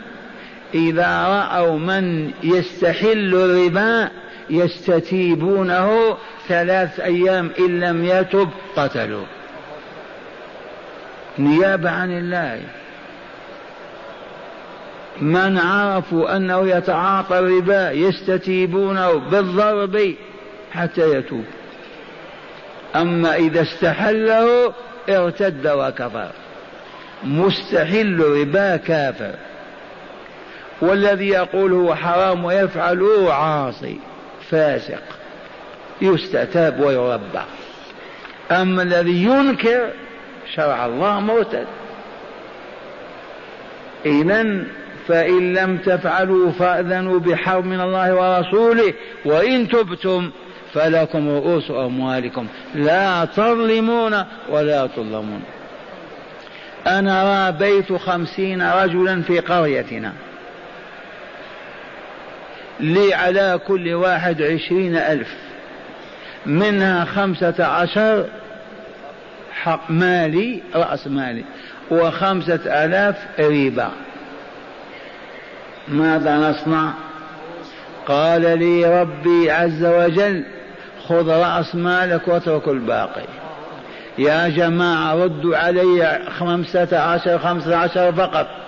إذا 0.74 1.26
رأوا 1.28 1.78
من 1.78 2.30
يستحل 2.42 3.34
الربا 3.34 4.08
يستتيبونه 4.50 6.16
ثلاث 6.48 7.00
أيام 7.00 7.50
إن 7.58 7.80
لم 7.80 8.04
يتب 8.04 8.48
قتلوه 8.76 9.26
نيابة 11.38 11.90
عن 11.90 12.18
الله. 12.18 12.60
من 15.20 15.58
عرفوا 15.58 16.36
أنه 16.36 16.68
يتعاطى 16.68 17.38
الربا 17.38 17.90
يستتيبونه 17.90 19.12
بالضرب 19.12 20.14
حتى 20.72 21.18
يتوب. 21.18 21.44
أما 22.96 23.36
إذا 23.36 23.62
استحله 23.62 24.72
ارتد 25.08 25.66
وكفر. 25.66 26.30
مستحل 27.24 28.20
ربا 28.20 28.76
كافر. 28.76 29.34
والذي 30.80 31.28
يقول 31.28 31.72
هو 31.72 31.94
حرام 31.94 32.44
ويفعله 32.44 33.34
عاصي. 33.34 33.98
فاسق 34.50 35.02
يستتاب 36.02 36.80
ويربى. 36.80 37.42
أما 38.50 38.82
الذي 38.82 39.24
ينكر 39.24 39.90
شرع 40.54 40.86
الله 40.86 41.20
مرتد. 41.20 41.66
إذا 44.06 44.64
فإن 45.08 45.54
لم 45.54 45.76
تفعلوا 45.76 46.52
فأذنوا 46.52 47.18
بحرب 47.18 47.64
من 47.64 47.80
الله 47.80 48.14
ورسوله 48.14 48.94
وإن 49.24 49.68
تبتم 49.68 50.30
فلكم 50.74 51.28
رؤوس 51.28 51.70
أموالكم. 51.70 52.46
لا 52.74 53.24
تظلمون 53.24 54.24
ولا 54.50 54.86
تظلمون. 54.86 55.42
أنا 56.86 57.46
رابيت 57.46 57.92
خمسين 57.92 58.62
رجلا 58.62 59.22
في 59.22 59.38
قريتنا. 59.38 60.12
لي 62.80 63.14
على 63.14 63.60
كل 63.66 63.94
واحد 63.94 64.42
عشرين 64.42 64.96
ألف. 64.96 65.34
منها 66.46 67.04
خمسة 67.04 67.64
عشر 67.64 68.24
حق 69.52 69.90
مالي 69.90 70.62
رأس 70.74 71.06
مالي 71.06 71.44
وخمسة 71.90 72.84
آلاف 72.84 73.16
ريبة 73.40 73.88
ماذا 75.88 76.36
نصنع؟ 76.36 76.92
قال 78.06 78.58
لي 78.58 79.00
ربي 79.00 79.50
عز 79.50 79.84
وجل 79.84 80.44
خذ 81.08 81.28
رأس 81.28 81.74
مالك 81.74 82.28
واترك 82.28 82.68
الباقي. 82.68 83.24
يا 84.18 84.48
جماعة 84.48 85.14
ردوا 85.14 85.56
علي 85.56 86.20
خمسة 86.38 86.98
عشر 86.98 87.38
خمسة 87.38 87.76
عشر 87.76 88.12
فقط. 88.12 88.65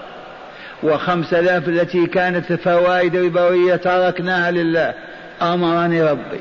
وخمسة 0.82 1.38
آلاف 1.38 1.68
التي 1.68 2.06
كانت 2.06 2.52
فوائد 2.52 3.16
ربوية 3.16 3.76
تركناها 3.76 4.50
لله. 4.50 4.94
أمرني 5.42 6.02
ربي. 6.02 6.40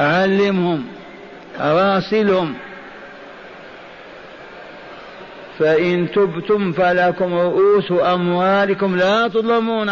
علمهم 0.00 0.86
راسلهم 1.60 2.54
فإن 5.58 6.10
تبتم 6.14 6.72
فلكم 6.72 7.34
رؤوس 7.34 7.92
أموالكم 7.92 8.96
لا 8.96 9.28
تظلمون. 9.28 9.90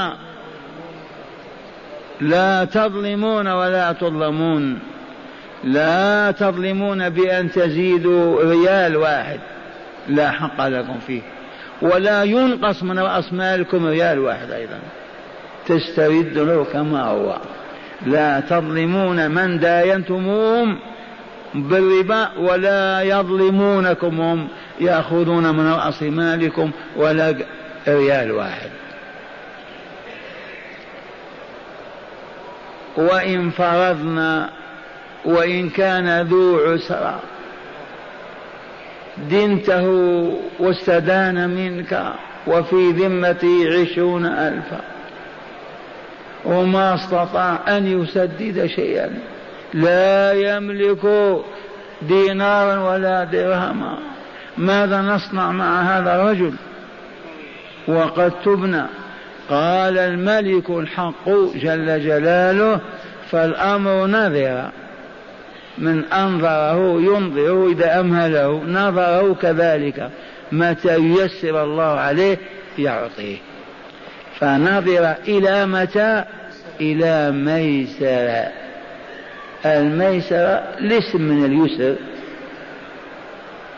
لا 2.20 2.64
تظلمون 2.64 3.48
ولا 3.48 3.92
تظلمون. 3.92 4.78
لا 5.64 6.30
تظلمون 6.30 7.08
بأن 7.08 7.52
تزيدوا 7.52 8.42
ريال 8.44 8.96
واحد. 8.96 9.40
لا 10.08 10.30
حق 10.30 10.66
لكم 10.66 10.98
فيه. 11.06 11.22
ولا 11.82 12.24
ينقص 12.24 12.82
من 12.82 12.98
رأس 12.98 13.32
مالكم 13.32 13.86
ريال 13.86 14.18
واحد 14.18 14.50
أيضا. 14.50 14.78
تسترد 15.66 16.38
له 16.38 16.66
كما 16.72 17.02
هو. 17.02 17.36
لا 18.06 18.40
تظلمون 18.40 19.30
من 19.30 19.58
داينتموهم 19.58 20.78
بالربا 21.54 22.28
ولا 22.38 23.02
يظلمونكم 23.02 24.20
هم 24.20 24.48
يأخذون 24.80 25.56
من 25.56 25.72
رأس 25.72 26.02
مالكم 26.02 26.70
ولا 26.96 27.34
ريال 27.88 28.32
واحد. 28.32 28.70
وإن 32.96 33.50
فرضنا 33.50 34.50
وإن 35.24 35.68
كان 35.70 36.26
ذو 36.26 36.56
عسرى 36.56 37.20
دنته 39.16 39.86
واستدان 40.60 41.50
منك 41.50 42.12
وفي 42.46 42.90
ذمته 42.90 43.80
عشرون 43.80 44.26
ألفا. 44.26 44.80
وما 46.44 46.94
استطاع 46.94 47.58
أن 47.68 48.02
يسدد 48.02 48.66
شيئا. 48.66 49.18
لا 49.74 50.32
يملك 50.32 51.36
دينارا 52.02 52.92
ولا 52.92 53.24
درهما. 53.24 53.98
ماذا 54.58 55.02
نصنع 55.02 55.50
مع 55.50 55.82
هذا 55.82 56.14
الرجل؟ 56.14 56.52
وقد 57.88 58.32
تبنى. 58.44 58.82
قال 59.50 59.98
الملك 59.98 60.70
الحق 60.70 61.28
جل 61.54 62.04
جلاله 62.04 62.80
فالأمر 63.30 64.06
نذر. 64.06 64.70
من 65.80 66.04
أنظره 66.04 67.00
ينظره 67.00 67.72
إذا 67.72 68.00
أمهله 68.00 68.62
نظره 68.64 69.34
كذلك. 69.34 70.10
متى 70.52 70.96
ييسر 70.98 71.64
الله 71.64 71.82
عليه؟ 71.82 72.38
يعطيه. 72.78 73.36
فنظر 74.38 75.14
إلى 75.28 75.66
متى؟ 75.66 76.24
إلى 76.80 77.30
ميسرة 77.30 78.52
الميسرة 79.66 80.62
الاسم 80.78 81.22
من 81.22 81.44
اليسر. 81.44 81.96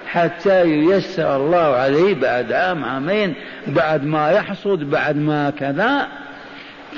حتى 0.06 0.64
ييسر 0.64 1.36
الله 1.36 1.76
عليه 1.76 2.14
بعد 2.14 2.52
عام 2.52 2.84
عامين 2.84 3.34
بعد 3.66 4.04
ما 4.04 4.30
يحصد 4.30 4.78
بعد 4.90 5.16
ما 5.16 5.50
كذا. 5.50 6.08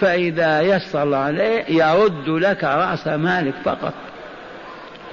فإذا 0.00 0.60
يسر 0.60 1.02
الله 1.02 1.18
عليه 1.18 1.64
يرد 1.68 2.28
لك 2.28 2.64
رأس 2.64 3.06
مالك 3.06 3.54
فقط. 3.64 3.94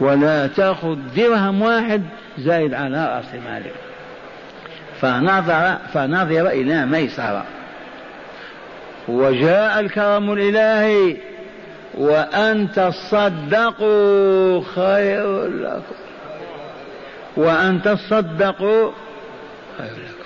ولا 0.01 0.47
تأخذ 0.47 0.97
درهم 1.15 1.61
واحد 1.61 2.03
زايد 2.37 2.73
على 2.73 3.05
رأس 3.15 3.43
مالك. 3.45 3.73
فنظر 5.01 5.77
فنظر 5.93 6.47
إلى 6.47 6.85
ميسرة. 6.85 7.45
وجاء 9.07 9.79
الكرم 9.79 10.31
الإلهي 10.33 11.17
وأن 11.93 12.67
تصدقوا 12.71 14.61
خير 14.75 15.47
لكم. 15.47 15.95
وأن 17.37 17.81
تصدقوا 17.81 18.91
خير 19.77 19.91
لكم. 19.91 20.21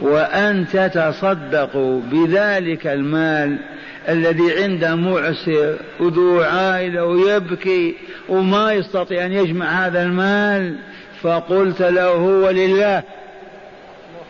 وأن 0.00 0.66
تتصدقوا 0.72 2.00
بذلك 2.00 2.86
المال 2.86 3.58
الذي 4.08 4.62
عنده 4.62 4.94
معسر 4.94 5.76
وذو 6.00 6.40
عائلة 6.40 7.04
ويبكي 7.04 7.94
وما 8.28 8.72
يستطيع 8.72 9.26
أن 9.26 9.32
يجمع 9.32 9.86
هذا 9.86 10.02
المال 10.02 10.76
فقلت 11.22 11.82
له 11.82 12.08
هو 12.08 12.50
لله. 12.50 13.02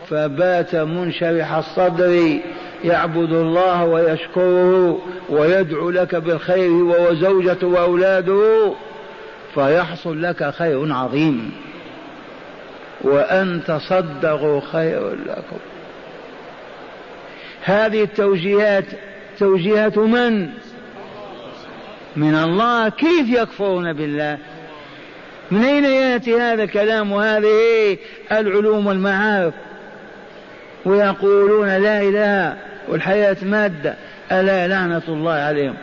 فبات 0.09 0.75
منشرح 0.75 1.53
الصدر 1.53 2.39
يعبد 2.83 3.33
الله 3.33 3.85
ويشكره 3.85 5.01
ويدعو 5.29 5.89
لك 5.89 6.15
بالخير 6.15 6.71
وهو 6.71 7.13
زوجته 7.13 7.67
وأولاده 7.67 8.73
فيحصل 9.55 10.23
لك 10.23 10.49
خير 10.49 10.93
عظيم. 10.93 11.51
وأن 13.01 13.61
تصدقوا 13.67 14.61
خير 14.71 15.09
لكم. 15.09 15.57
هذه 17.63 18.03
التوجيهات 18.03 18.85
توجيهات 19.39 19.97
من؟ 19.97 20.49
من 22.15 22.35
الله. 22.35 22.89
كيف 22.89 23.29
يكفرون 23.29 23.93
بالله؟ 23.93 24.37
من 25.51 25.63
أين 25.63 25.85
يأتي 25.85 26.39
هذا 26.39 26.63
الكلام 26.63 27.11
وهذه 27.11 27.97
العلوم 28.31 28.87
والمعارف؟ 28.87 29.53
ويقولون 30.85 31.67
لا 31.67 32.01
إله 32.01 32.57
والحياة 32.87 33.37
مادة. 33.41 33.95
ألا 34.31 34.67
لعنة 34.67 35.01
الله 35.07 35.33
عليهم؟ 35.33 35.75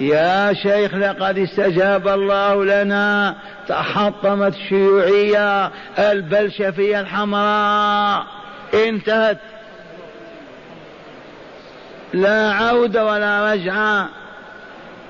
يا 0.00 0.52
شيخ 0.52 0.94
لقد 0.94 1.38
استجاب 1.38 2.08
الله 2.08 2.64
لنا 2.64 3.34
تحطمت 3.68 4.54
الشيوعية 4.54 5.70
البلشفية 5.98 7.00
الحمراء. 7.00 8.26
انتهت. 8.74 9.38
لا 12.14 12.52
عودة 12.52 13.04
ولا 13.04 13.52
رجعة 13.52 14.08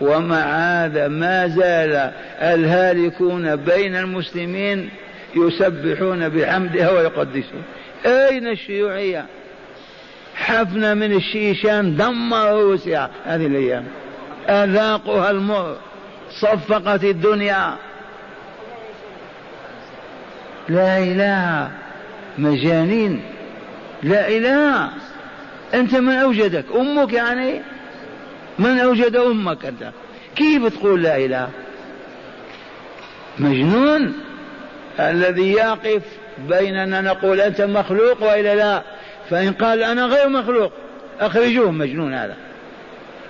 ومع 0.01 0.43
هذا 0.85 1.09
ما 1.09 1.49
زال 1.49 2.13
الهالكون 2.41 3.57
بين 3.57 3.97
المسلمين 3.97 4.91
يسبحون 5.37 6.29
بحمدها 6.29 6.91
ويقدسون. 6.91 7.63
أين 8.07 8.49
الشيوعية؟ 8.49 9.25
حفنة 10.35 10.95
من 10.95 11.13
الشيشان 11.13 11.97
دمر 11.97 12.63
روسيا. 12.63 13.11
هذه 13.25 13.47
الأيام 13.47 13.85
أذاقها 14.49 15.31
المر. 15.31 15.77
صفقت 16.31 17.05
الدنيا. 17.05 17.75
لا 20.69 20.99
إله. 20.99 21.71
مجانين. 22.39 23.23
لا 24.03 24.29
إله. 24.29 24.89
أنت 25.75 25.95
من 25.95 26.13
أوجدك. 26.13 26.65
أمك 26.75 27.13
يعني 27.13 27.61
من 28.59 28.79
أوجد 28.79 29.17
أمك 29.17 29.67
أنت. 29.67 29.93
كيف 30.37 30.79
تقول 30.79 31.03
لا 31.03 31.17
إله؟ 31.17 31.49
مجنون 33.39 34.15
الذي 35.01 35.53
يقف 35.53 36.03
بيننا 36.49 37.01
نقول 37.01 37.41
أنت 37.41 37.61
مخلوق 37.61 38.23
وإلا 38.23 38.55
لا. 38.55 38.83
فإن 39.31 39.53
قال 39.53 39.83
أنا 39.83 40.07
غير 40.07 40.29
مخلوق 40.29 40.73
أخرجوه 41.21 41.71
مجنون 41.71 42.15
هذا. 42.15 42.37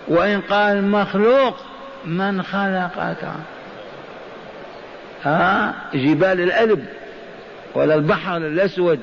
وإن 0.09 0.41
قال 0.41 0.85
مخلوق 0.85 1.57
من 2.05 2.43
خلقك؟ 2.43 3.29
ها؟ 5.25 5.75
جبال 5.95 6.41
الألب 6.41 6.87
ولا 7.75 7.95
البحر 7.95 8.37
الأسود. 8.37 9.01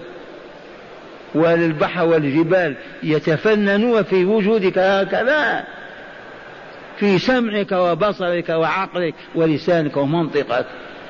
ولا 1.35 1.65
البحر 1.65 2.05
والجبال 2.05 2.75
يتفننون 3.03 4.03
في 4.03 4.25
وجودك 4.25 4.77
هكذا. 4.77 5.63
في 6.97 7.19
سمعك 7.19 7.71
وبصرك 7.71 8.49
وعقلك 8.49 9.13
ولسانك 9.35 9.97
ومنطقك. 9.97 10.65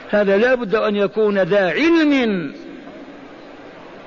هذا 0.10 0.38
لا 0.38 0.56
بد 0.56 0.76
أن 0.76 0.96
يكون 0.96 1.40
ذا 1.40 1.70
علم 1.70 2.54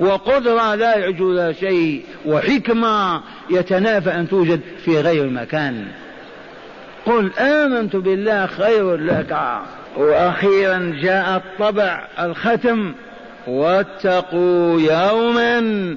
وقدرة 0.01 0.75
لا 0.75 0.97
يعجز 0.97 1.59
شيء 1.61 2.05
وحكمة 2.27 3.23
يتنافى 3.51 4.15
أن 4.15 4.29
توجد 4.29 4.61
في 4.85 5.01
غير 5.01 5.31
مكان 5.31 5.85
قل 7.07 7.33
آمنت 7.39 7.97
بالله 7.97 8.47
خير 8.47 8.97
لك. 8.97 9.37
وأخيرا 9.97 10.97
جاء 11.03 11.37
الطبع 11.37 12.09
الختم. 12.21 12.95
واتقوا 13.47 14.81
يوما 14.81 15.97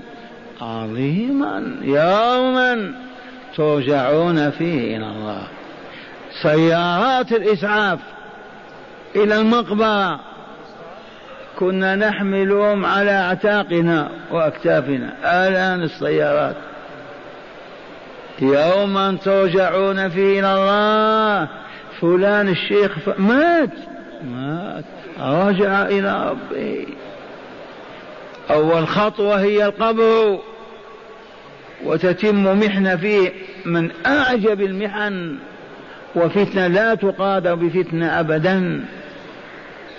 عظيما 0.61 1.75
يوما 1.81 2.91
ترجعون 3.57 4.49
فيه 4.49 4.97
إلى 4.97 5.05
الله. 5.05 5.41
سيارات 6.41 7.31
الإسعاف 7.31 7.99
إلى 9.15 9.37
المقبرة. 9.37 10.19
كنا 11.59 11.95
نحملهم 11.95 12.85
على 12.85 13.11
أعتاقنا 13.11 14.09
وأكتافنا. 14.31 15.13
آلآن 15.23 15.83
السيارات. 15.83 16.55
يوما 18.41 19.17
ترجعون 19.25 20.09
فيه 20.09 20.39
إلى 20.39 20.53
الله. 20.53 21.47
فلان 22.01 22.49
الشيخ 22.49 22.97
مات. 23.17 23.69
مات. 24.23 24.83
رجع 25.19 25.85
إلى 25.85 26.29
ربه 26.29 26.85
أول 28.51 28.87
خطوة 28.87 29.41
هي 29.41 29.65
القبر. 29.65 30.39
وتتم 31.85 32.59
محنة 32.59 32.95
فيه 32.95 33.31
من 33.65 33.89
أعجب 34.05 34.61
المحن. 34.61 35.37
وفتنة 36.15 36.67
لا 36.67 36.95
تقادر 36.95 37.55
بفتنة 37.55 38.19
أبدا. 38.19 38.85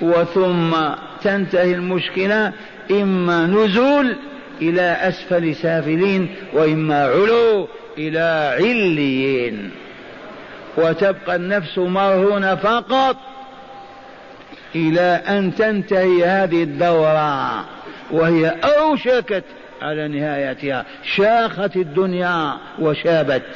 وثم 0.00 0.76
تنتهي 1.22 1.74
المشكلة 1.74 2.52
إما 2.90 3.46
نزول 3.46 4.16
إلى 4.62 4.96
أسفل 5.00 5.54
سافلين 5.54 6.34
وإما 6.52 7.04
علو 7.04 7.68
إلى 7.98 8.54
عليين. 8.58 9.70
وتبقى 10.76 11.36
النفس 11.36 11.78
مرهونة 11.78 12.54
فقط 12.54 13.16
إلى 14.74 15.22
أن 15.28 15.54
تنتهي 15.54 16.24
هذه 16.24 16.62
الدورة. 16.62 17.64
وهي 18.12 18.49
أوشكت 18.49 19.44
على 19.83 20.09
نهايتها. 20.09 20.85
شاخت 21.16 21.77
الدنيا 21.77 22.53
وشابت. 22.79 23.46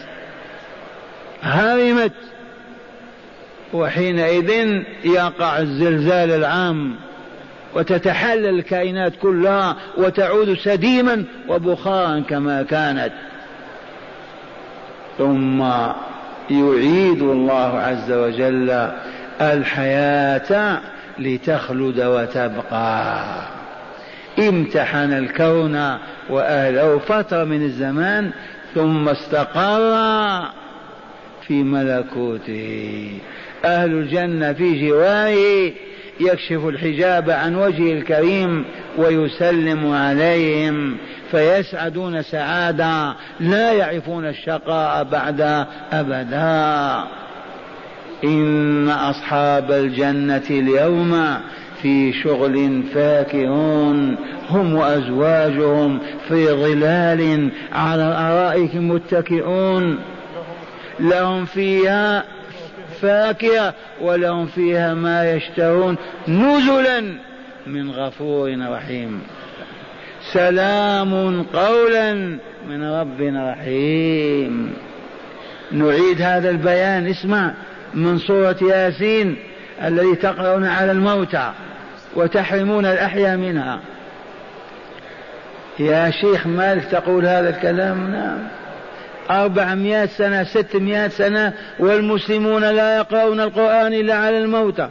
هرمت. 1.42 2.12
وحينئذ 3.72 4.82
يقع 5.04 5.58
الزلزال 5.58 6.30
العام 6.30 6.96
وتتحلل 7.74 8.58
الكائنات 8.58 9.12
كلها 9.22 9.76
وتعود 9.96 10.54
سديما 10.54 11.24
وبخارا 11.48 12.20
كما 12.28 12.62
كانت. 12.62 13.12
ثم 15.18 15.62
يعيد 16.50 17.22
الله 17.22 17.78
عز 17.78 18.12
وجل 18.12 18.90
الحياة 19.40 20.80
لتخلد 21.18 22.00
وتبقى. 22.00 23.53
امتحن 24.38 25.12
الكون 25.12 25.98
وأهله 26.30 26.98
فترة 26.98 27.44
من 27.44 27.62
الزمان 27.62 28.30
ثم 28.74 29.08
استقر 29.08 29.92
في 31.46 31.62
ملكوته. 31.62 33.18
أهل 33.64 33.90
الجنة 33.92 34.52
في 34.52 34.88
جواره 34.88 35.72
يكشف 36.20 36.66
الحجاب 36.66 37.30
عن 37.30 37.54
وجهه 37.54 37.92
الكريم 37.92 38.64
ويسلم 38.96 39.92
عليهم 39.92 40.96
فيسعدون 41.30 42.22
سعادة 42.22 43.14
لا 43.40 43.72
يعرفون 43.72 44.26
الشقاء 44.26 45.04
بعد 45.04 45.66
أبدا. 45.92 47.04
إن 48.24 48.88
أصحاب 48.88 49.72
الجنة 49.72 50.42
اليوم 50.50 51.40
في 51.84 52.12
شغل 52.12 52.82
فاكهون 52.94 54.16
هم 54.50 54.74
وأزواجهم 54.74 55.98
في 56.28 56.46
ظلال 56.46 57.50
على 57.72 58.08
الأرائك 58.08 58.74
متكئون. 58.74 59.98
لهم 61.00 61.44
فيها 61.44 62.24
فاكهة 63.00 63.74
ولهم 64.00 64.46
فيها 64.46 64.94
ما 64.94 65.32
يشتهون. 65.32 65.96
نزلا 66.28 67.00
من 67.66 67.90
غفور 67.90 68.56
رحيم. 68.70 69.20
سلام 70.32 71.42
قولا 71.42 72.14
من 72.68 72.84
رب 72.84 73.20
رحيم. 73.20 74.72
نعيد 75.72 76.22
هذا 76.22 76.50
البيان. 76.50 77.06
اسمع 77.06 77.54
من 77.94 78.18
سورة 78.18 78.56
ياسين 78.62 79.36
الذي 79.84 80.14
تقرأون 80.14 80.66
على 80.66 80.92
الموتى. 80.92 81.52
وتحرمون 82.16 82.86
الأحياء 82.86 83.36
منها. 83.36 83.80
يا 85.78 86.10
شيخ 86.10 86.46
مالك 86.46 86.84
تقول 86.84 87.26
هذا 87.26 87.48
الكلام؟ 87.48 88.10
نعم. 88.10 88.38
أربعمائة 89.30 90.06
سنة 90.06 90.44
ستمائة 90.44 91.08
سنة 91.08 91.52
والمسلمون 91.78 92.64
لا 92.64 92.96
يقرؤون 92.96 93.40
القرآن 93.40 93.92
إلا 93.94 94.14
على 94.14 94.38
الموتى 94.38 94.88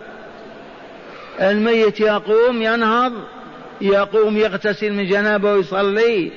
الميت 1.41 1.99
يقوم 1.99 2.61
ينهض 2.61 3.13
يقوم 3.81 4.37
يغتسل 4.37 4.93
من 4.93 5.09
جنابه 5.09 5.51
ويصلي 5.53 6.31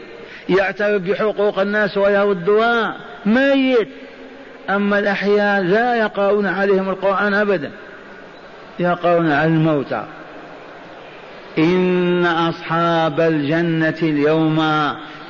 يعترف 0.48 1.02
بحقوق 1.02 1.58
الناس 1.58 1.96
ويردها. 1.98 2.96
ميت. 3.26 3.88
أما 4.70 4.98
الأحياء 4.98 5.62
لا 5.62 5.94
يقرؤون 5.94 6.46
عليهم 6.46 6.88
القرآن 6.88 7.34
أبدا 7.34 7.70
يقرؤون 8.78 9.32
على 9.32 9.48
الموتى 9.48 10.04
إن 11.58 12.26
أصحاب 12.26 13.20
الجنة 13.20 13.98
اليوم 14.02 14.56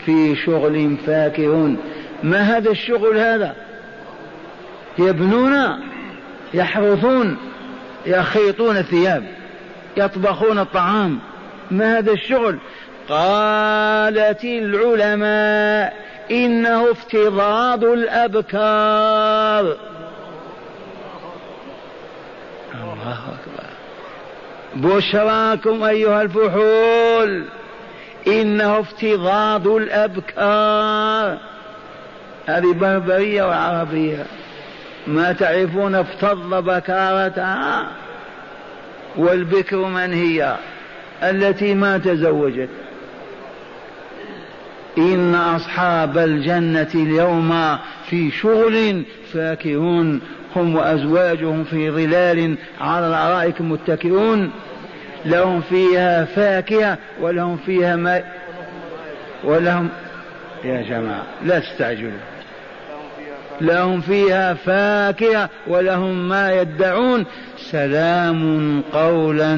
في 0.05 0.37
شغل 0.37 0.97
فاكهون. 1.07 1.79
ما 2.23 2.41
هذا 2.41 2.71
الشغل 2.71 3.19
هذا؟ 3.19 3.55
يبنون 4.99 5.81
يحرثون 6.55 7.37
يخيطون 8.07 8.77
الثياب 8.77 9.25
يطبخون 9.97 10.59
الطعام. 10.59 11.19
ما 11.71 11.99
هذا 11.99 12.13
الشغل؟ 12.13 12.59
قالت 13.09 14.45
العلماء 14.45 16.07
إنه 16.31 16.91
افتضاض 16.91 17.85
الأبكار. 17.85 19.77
الله 22.75 23.13
أكبر. 23.13 23.66
بشراكم 24.77 25.83
أيها 25.83 26.23
الفحول 26.23 27.45
إنه 28.27 28.81
افتضاض 28.81 29.69
الأبكار. 29.69 31.39
هذه 32.47 32.73
بربريه 32.73 33.43
وعربية. 33.43 34.27
ما 35.07 35.33
تعرفون 35.33 35.95
افتض 35.95 36.65
بكارتها 36.65 37.89
والبكر 39.17 39.77
من 39.77 40.13
هي 40.13 40.57
التي 41.23 41.75
ما 41.75 41.99
تزوجت. 41.99 42.69
إن 44.99 45.35
أصحاب 45.35 46.19
الجنة 46.19 46.89
اليوم 46.95 47.79
في 48.11 48.31
شغل 48.31 49.03
فاكهون 49.33 50.21
هم 50.57 50.77
وأزواجهم 50.77 51.65
في 51.65 51.91
ظلال 51.91 52.57
على 52.81 53.07
الأرائك 53.07 53.61
متكئون. 53.61 54.51
لهم 55.25 55.61
فيها 55.61 56.25
فاكهة 56.25 56.99
ولهم 57.21 57.57
فيها 57.57 57.97
ما 57.97 58.23
ولهم 59.45 59.89
يا 60.65 60.83
جماعة 60.83 61.23
لا 61.45 61.59
تستعجلوا. 61.59 62.11
لهم 63.61 64.01
فيها 64.01 64.55
فاكهة 64.55 65.49
ولهم 65.67 66.29
ما 66.29 66.53
يدعون. 66.53 67.25
سلام 67.57 68.83
قولا 68.93 69.57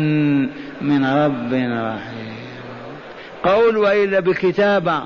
من 0.81 1.05
رب 1.05 1.53
رحيم. 1.53 2.39
قول 3.43 3.77
وإلا 3.77 4.21
بالكتابة 4.21 5.03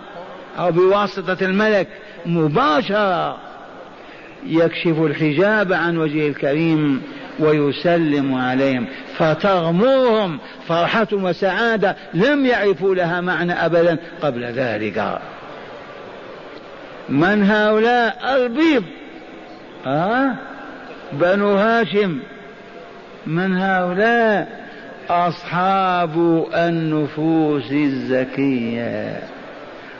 أو 0.58 0.72
بواسطة 0.72 1.36
الملك 1.42 1.88
مباشرة. 2.26 3.51
يكشف 4.46 4.98
الحجاب 4.98 5.72
عن 5.72 5.98
وجهه 5.98 6.28
الكريم 6.28 7.02
ويسلم 7.38 8.34
عليهم. 8.34 8.86
فتغمرهم 9.16 10.38
فرحة 10.68 11.08
وسعادة 11.12 11.96
لم 12.14 12.46
يعرفوا 12.46 12.94
لها 12.94 13.20
معنى 13.20 13.52
أبدا 13.52 13.98
قبل 14.22 14.44
ذلك. 14.44 15.18
من 17.08 17.42
هؤلاء؟ 17.42 18.36
البيض. 18.36 18.84
آه؟ 19.86 20.34
بنو 21.12 21.56
هاشم. 21.56 22.18
من 23.26 23.56
هؤلاء؟ 23.56 24.62
أصحاب 25.10 26.46
النفوس 26.54 27.72
الزكية 27.72 29.22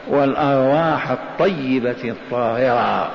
والأرواح 0.09 1.11
الطيبة 1.11 2.05
الطاهرة. 2.05 3.11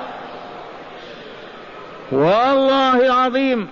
والله 2.12 3.06
العظيم 3.06 3.68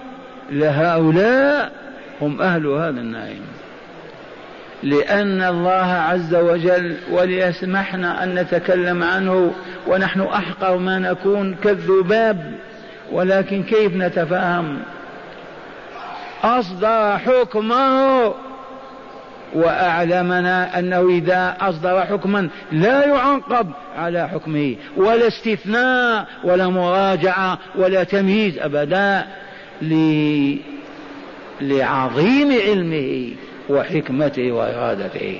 لهؤلاء 0.49 1.71
هم 2.21 2.41
أهل 2.41 2.67
هذا 2.67 2.99
النعيم. 3.01 3.41
لأن 4.83 5.41
الله 5.41 5.91
عز 6.09 6.36
وجل 6.36 6.97
وليسمحنا 7.11 8.23
أن 8.23 8.36
نتكلم 8.36 9.03
عنه 9.03 9.53
ونحن 9.88 10.21
أحقر 10.21 10.77
ما 10.77 10.99
نكون 10.99 11.55
كالذباب 11.63 12.53
ولكن 13.11 13.63
كيف 13.63 13.95
نتفاهم؟ 13.95 14.79
أصدر 16.43 17.17
حكمه 17.17 18.33
وأعلمنا 19.53 20.79
أنه 20.79 21.09
إذا 21.09 21.57
أصدر 21.61 22.05
حكما 22.05 22.49
لا 22.71 23.07
يعقب 23.07 23.71
على 23.97 24.29
حكمه 24.29 24.75
ولا 24.97 25.27
استثناء 25.27 26.27
ولا 26.43 26.67
مراجعة 26.67 27.59
ولا 27.75 28.03
تمييز 28.03 28.57
أبدا 28.59 29.25
لعظيم 31.61 32.51
علمه 32.51 33.31
وحكمته 33.69 34.51
وإرادته. 34.51 35.39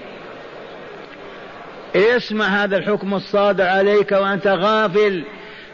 اسمع 1.96 2.46
هذا 2.46 2.78
الحكم 2.78 3.14
الصادر 3.14 3.64
عليك 3.64 4.12
وأنت 4.12 4.48
غافل. 4.48 5.24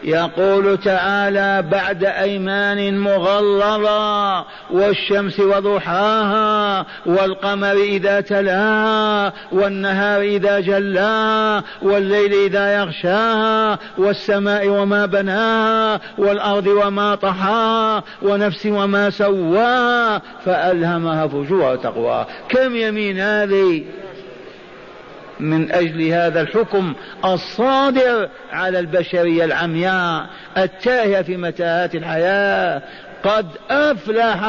يقول 0.04 0.78
تعالى 0.78 1.62
بعد 1.72 2.04
أيمان 2.04 2.99
مغلظة 2.99 4.45
والشمس 4.72 5.39
وضحاها 5.39 6.86
والقمر 7.06 7.74
إذا 7.74 8.22
تلاها 8.22 9.34
والنهار 9.52 10.22
إذا 10.22 10.60
جلاها 10.60 11.64
والليل 11.82 12.34
إذا 12.34 12.76
يغشاها 12.76 13.80
والسماء 13.97 14.68
وما 14.68 15.06
بناها 15.06 15.99
والأرض 16.18 16.68
وما 16.68 17.16
طحاها 17.16 18.04
ونفس 18.22 18.66
وما 18.66 19.10
سواها 19.10 20.22
فألهمها 20.45 21.28
فجورها 21.28 21.76
تقواها 21.76 22.28
كم 22.49 22.76
يمين 22.76 23.20
هذه؟ 23.20 23.84
من 25.42 25.72
أجل 25.72 26.08
هذا 26.08 26.42
الحكم 26.42 26.94
الصادر 27.26 28.30
على 28.52 28.80
البشرية 28.80 29.46
العمياء 29.46 30.26
التاهية 30.58 31.22
في 31.22 31.38
متاهات 31.38 31.96
الحياة. 31.96 32.82
قد 33.24 33.48
أفلح 33.70 34.46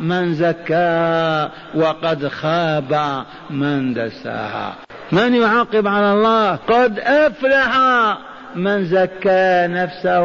من 0.00 0.34
زكاها 0.34 1.50
وقد 1.74 2.28
خاب 2.28 3.24
من 3.50 3.94
دساها. 3.94 4.74
من 5.12 5.34
يعاقب 5.34 5.86
على 5.86 6.12
الله؟ 6.12 6.56
قد 6.56 6.98
أفلح 6.98 7.78
من 8.54 8.84
زكى 8.84 9.66
نفسه 9.70 10.24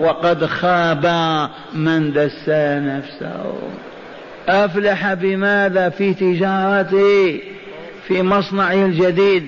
وقد 0.00 0.46
خاب 0.46 1.06
من 1.74 2.12
دسى 2.12 2.80
نفسه. 2.80 3.54
أفلح 4.48 5.14
بماذا؟ 5.14 5.88
في 5.88 6.14
تجارته. 6.14 7.40
في 8.08 8.22
مصنعه 8.22 8.86
الجديد. 8.86 9.46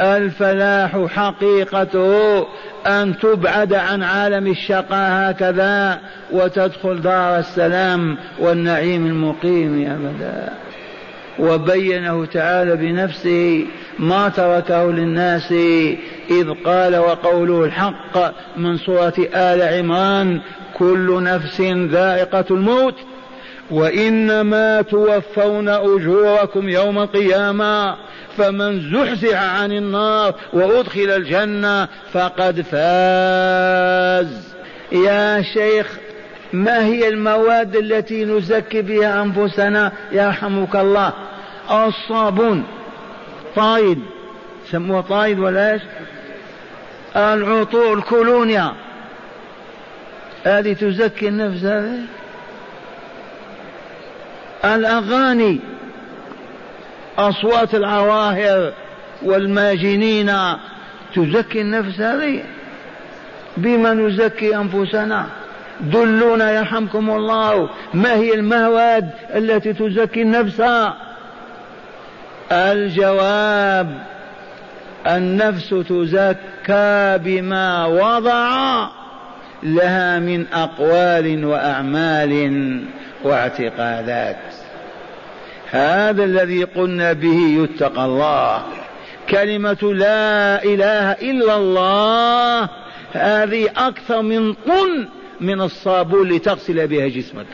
الفلاح 0.00 1.06
حقيقته 1.06 2.46
أن 2.86 3.18
تبعد 3.18 3.74
عن 3.74 4.02
عالم 4.02 4.46
الشقاء 4.46 5.30
هكذا 5.30 6.00
وتدخل 6.32 7.00
دار 7.00 7.38
السلام 7.38 8.18
والنعيم 8.38 9.06
المقيم 9.06 9.90
أبدا. 9.90 10.52
وبينه 11.38 12.24
تعالى 12.26 12.76
بنفسه 12.76 13.66
ما 13.98 14.28
تركه 14.28 14.92
للناس 14.92 15.52
إذ 16.30 16.50
قال 16.64 16.96
وقوله 16.96 17.64
الحق 17.64 18.34
من 18.56 18.76
سورة 18.76 19.14
آل 19.34 19.62
عمران 19.62 20.40
كل 20.74 21.22
نفس 21.22 21.60
ذائقة 21.90 22.44
الموت 22.50 22.94
وإنما 23.70 24.82
توفون 24.82 25.68
أجوركم 25.68 26.68
يوم 26.68 26.98
القيامة 26.98 27.96
فمن 28.36 28.90
زحزح 28.92 29.42
عن 29.42 29.72
النار 29.72 30.34
وأدخل 30.52 31.10
الجنة 31.10 31.88
فقد 32.12 32.60
فاز. 32.60 34.52
يا 34.92 35.42
شيخ 35.42 35.98
ما 36.52 36.84
هي 36.84 37.08
المواد 37.08 37.76
التي 37.76 38.24
نزكي 38.24 38.82
بها 38.82 39.22
أنفسنا؟ 39.22 39.92
يرحمك 40.12 40.76
الله. 40.76 41.12
الصابون. 41.70 42.64
طايد. 43.56 43.98
سموه 44.70 45.00
طايد 45.00 45.38
ولا 45.38 45.72
إيش؟ 45.72 45.82
العطور 47.16 47.98
الكولونيا 47.98 48.72
هذه 50.44 50.72
تزكي 50.72 51.28
النفس 51.28 51.64
هذه؟ 51.64 51.98
الأغاني 54.64 55.60
أصوات 57.18 57.74
العواهر 57.74 58.72
والماجنين 59.22 60.32
تزكي 61.14 61.60
النفس 61.60 62.00
هذه؟ 62.00 62.42
بما 63.56 63.94
نزكي 63.94 64.56
أنفسنا. 64.56 65.26
دلونا 65.80 66.52
يرحمكم 66.52 67.10
الله. 67.10 67.68
ما 67.94 68.14
هي 68.14 68.34
المواد 68.34 69.10
التي 69.34 69.72
تزكي 69.72 70.22
النفس؟ 70.22 70.62
الجواب 72.52 74.02
النفس 75.06 75.68
تزكى 75.68 77.18
بما 77.24 77.86
وضع 77.86 78.88
لها 79.62 80.18
من 80.18 80.46
أقوال 80.52 81.44
وأعمال. 81.44 82.82
واعتقادات. 83.24 84.36
هذا 85.70 86.24
الذي 86.24 86.64
قلنا 86.64 87.12
به 87.12 87.38
يتقى 87.62 88.04
الله. 88.04 88.62
كلمة 89.30 89.92
لا 89.94 90.64
إله 90.64 91.12
إلا 91.12 91.56
الله 91.56 92.68
هذه 93.12 93.68
أكثر 93.76 94.22
من 94.22 94.54
طن 94.54 95.08
من 95.40 95.60
الصابون 95.60 96.28
لتغسل 96.28 96.86
بها 96.86 97.08
جسمك. 97.08 97.46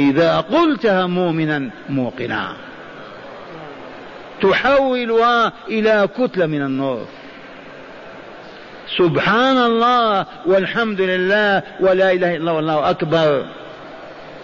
إذا 0.00 0.40
قلتها 0.40 1.06
مؤمنا 1.06 1.70
موقنا. 1.88 2.52
تحولها 4.42 5.52
إلى 5.68 6.08
كتلة 6.18 6.46
من 6.46 6.62
النور. 6.62 7.06
سبحان 8.98 9.58
الله 9.58 10.26
والحمد 10.46 11.00
لله 11.00 11.62
ولا 11.80 12.12
إله 12.12 12.36
إلا 12.36 12.36
الله 12.36 12.52
والله 12.52 12.90
أكبر. 12.90 13.46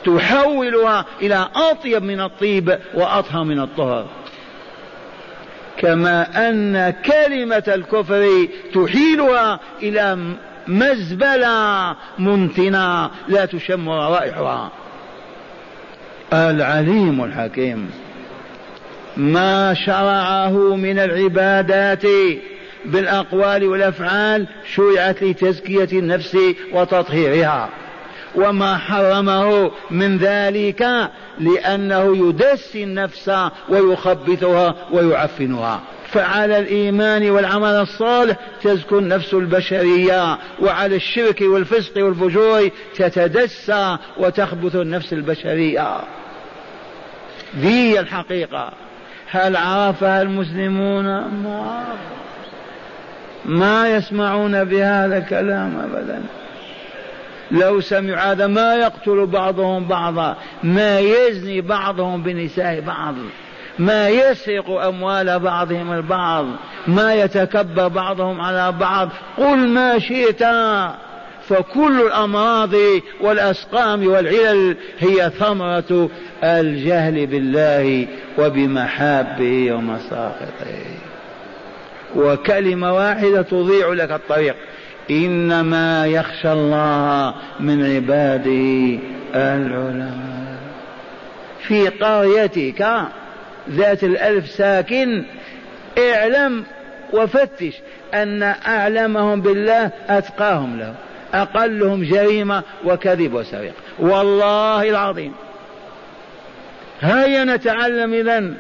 تحولها 0.04 1.04
إلى 1.22 1.48
أطيب 1.54 2.02
من 2.02 2.20
الطيب 2.20 2.78
واطهر 2.94 3.44
من 3.44 3.60
الطهر. 3.60 4.06
كما 5.78 6.48
أن 6.48 6.90
كلمة 6.90 7.64
الكفر 7.68 8.48
تحيلها 8.74 9.60
إلى 9.82 10.18
مزبلة 10.68 11.96
منتنه 12.18 13.10
لا 13.28 13.44
تشم 13.44 13.88
روائحها 13.88 14.70
العليم 16.32 17.24
الحكيم. 17.24 17.90
ما 19.16 19.74
شرعه 19.74 20.76
من 20.76 20.98
العبادات 20.98 22.02
بالأقوال 22.84 23.64
والأفعال 23.64 24.46
شرعت 24.74 25.22
لتزكية 25.22 25.98
النفس 25.98 26.38
وتطهيرها. 26.72 27.68
وما 28.34 28.76
حرمه 28.76 29.70
من 29.90 30.18
ذلك 30.18 31.10
لأنه 31.40 32.28
يدسي 32.28 32.84
النفس 32.84 33.30
ويخبثها 33.68 34.74
ويعفنها. 34.92 35.80
فعلى 36.12 36.58
الإيمان 36.58 37.30
والعمل 37.30 37.74
الصالح 37.74 38.36
تزكو 38.62 38.98
النفس 38.98 39.34
البشرية 39.34 40.38
وعلى 40.62 40.96
الشرك 40.96 41.40
والفسق 41.40 42.04
والفجور 42.04 42.70
تتدسى 42.94 43.96
وتخبث 44.18 44.76
النفس 44.76 45.12
البشرية. 45.12 46.00
ذي 47.58 48.00
الحقيقة. 48.00 48.72
هل 49.30 49.56
عرفها 49.56 50.22
المسلمون؟ 50.22 51.04
ما 51.04 51.84
ما 53.44 53.96
يسمعون 53.96 54.64
بهذا 54.64 55.18
الكلام 55.18 55.80
ابدا. 55.80 56.22
لو 57.52 57.80
سمعوا 57.80 58.32
هذا 58.32 58.46
ما 58.46 58.74
يقتل 58.74 59.26
بعضهم 59.26 59.84
بعضا 59.84 60.36
ما 60.62 61.00
يزني 61.00 61.60
بعضهم 61.60 62.22
بنساء 62.22 62.80
بعض 62.80 63.14
ما 63.78 64.08
يسرق 64.08 64.70
أموال 64.70 65.38
بعضهم 65.38 65.92
البعض 65.92 66.46
ما 66.86 67.14
يتكبر 67.14 67.88
بعضهم 67.88 68.40
على 68.40 68.72
بعض 68.72 69.08
قل 69.38 69.56
ما 69.56 69.98
شئت. 69.98 70.42
فكل 71.48 72.00
الأمراض 72.00 72.74
والأسقام 73.20 74.06
والعلل 74.06 74.76
هي 74.98 75.30
ثمرة 75.38 76.10
الجهل 76.44 77.26
بالله 77.26 78.06
وبمحابه 78.38 79.72
ومساخطه 79.72 80.84
وكلمة 82.16 82.94
واحدة 82.94 83.42
تضيع 83.42 83.92
لك 83.92 84.10
الطريق. 84.12 84.56
إنما 85.10 86.06
يخشى 86.06 86.52
الله 86.52 87.34
من 87.60 87.84
عباده 87.84 88.98
العلماء. 89.34 90.58
في 91.66 91.88
قريتك 91.88 92.86
ذات 93.70 94.04
الألف 94.04 94.50
ساكن 94.50 95.24
اعلم 95.98 96.64
وفتش 97.12 97.74
أن 98.14 98.42
أعلمهم 98.66 99.40
بالله 99.40 99.90
أتقاهم 100.08 100.78
له 100.78 100.94
أقلهم 101.34 102.04
جريمة 102.04 102.62
وكذب 102.84 103.34
وسرقة 103.34 103.72
والله 103.98 104.90
العظيم. 104.90 105.32
هيا 107.00 107.44
نتعلم 107.44 108.14
إذا 108.14 108.54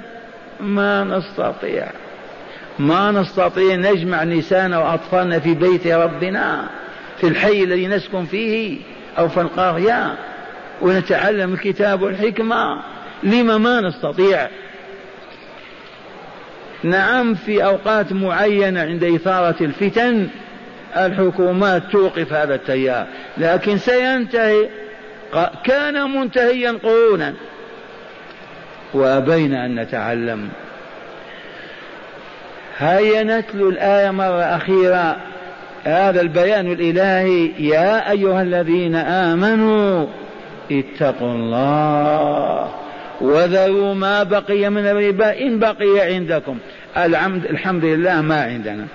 ما 0.60 1.04
نستطيع. 1.04 1.86
ما 2.78 3.10
نستطيع 3.10 3.76
نجمع 3.76 4.24
نساءنا 4.24 4.78
وأطفالنا 4.78 5.38
في 5.38 5.54
بيت 5.54 5.86
ربنا 5.86 6.68
في 7.18 7.28
الحي 7.28 7.62
الذي 7.62 7.86
نسكن 7.86 8.24
فيه 8.24 8.78
أو 9.18 9.28
في 9.28 9.40
القرية 9.40 10.14
ونتعلم 10.82 11.54
الكتاب 11.54 12.02
والحكمة. 12.02 12.82
لما 13.22 13.58
ما 13.58 13.80
نستطيع؟ 13.80 14.48
نعم 16.82 17.34
في 17.34 17.64
أوقات 17.64 18.12
معينة 18.12 18.80
عند 18.80 19.04
إثارة 19.04 19.56
الفتن 19.60 20.28
الحكومات 20.96 21.82
توقف 21.92 22.32
هذا 22.32 22.54
التيار 22.54 23.06
لكن 23.38 23.78
سينتهي 23.78 24.68
كان 25.64 26.10
منتهيا 26.10 26.78
قرونا. 26.82 27.34
وأبينا 28.94 29.66
أن 29.66 29.74
نتعلم 29.74 30.48
هيا 32.82 33.22
نتلو 33.22 33.68
الآية 33.68 34.10
مرة 34.10 34.42
أخيرة. 34.42 35.16
هذا 35.84 36.20
البيان 36.20 36.72
الإلهي 36.72 37.50
يا 37.58 38.10
أيها 38.10 38.42
الذين 38.42 38.94
آمنوا 38.94 40.06
اتقوا 40.72 41.32
الله 41.32 42.68
وذروا 43.20 43.94
ما 43.94 44.22
بقي 44.22 44.70
من 44.70 44.86
الربا 44.86 45.40
إن 45.40 45.58
بقي 45.58 46.00
عندكم. 46.00 46.58
الحمد, 46.96 47.44
الحمد 47.44 47.84
لله 47.84 48.20
ما 48.20 48.42
عندنا. 48.42 48.86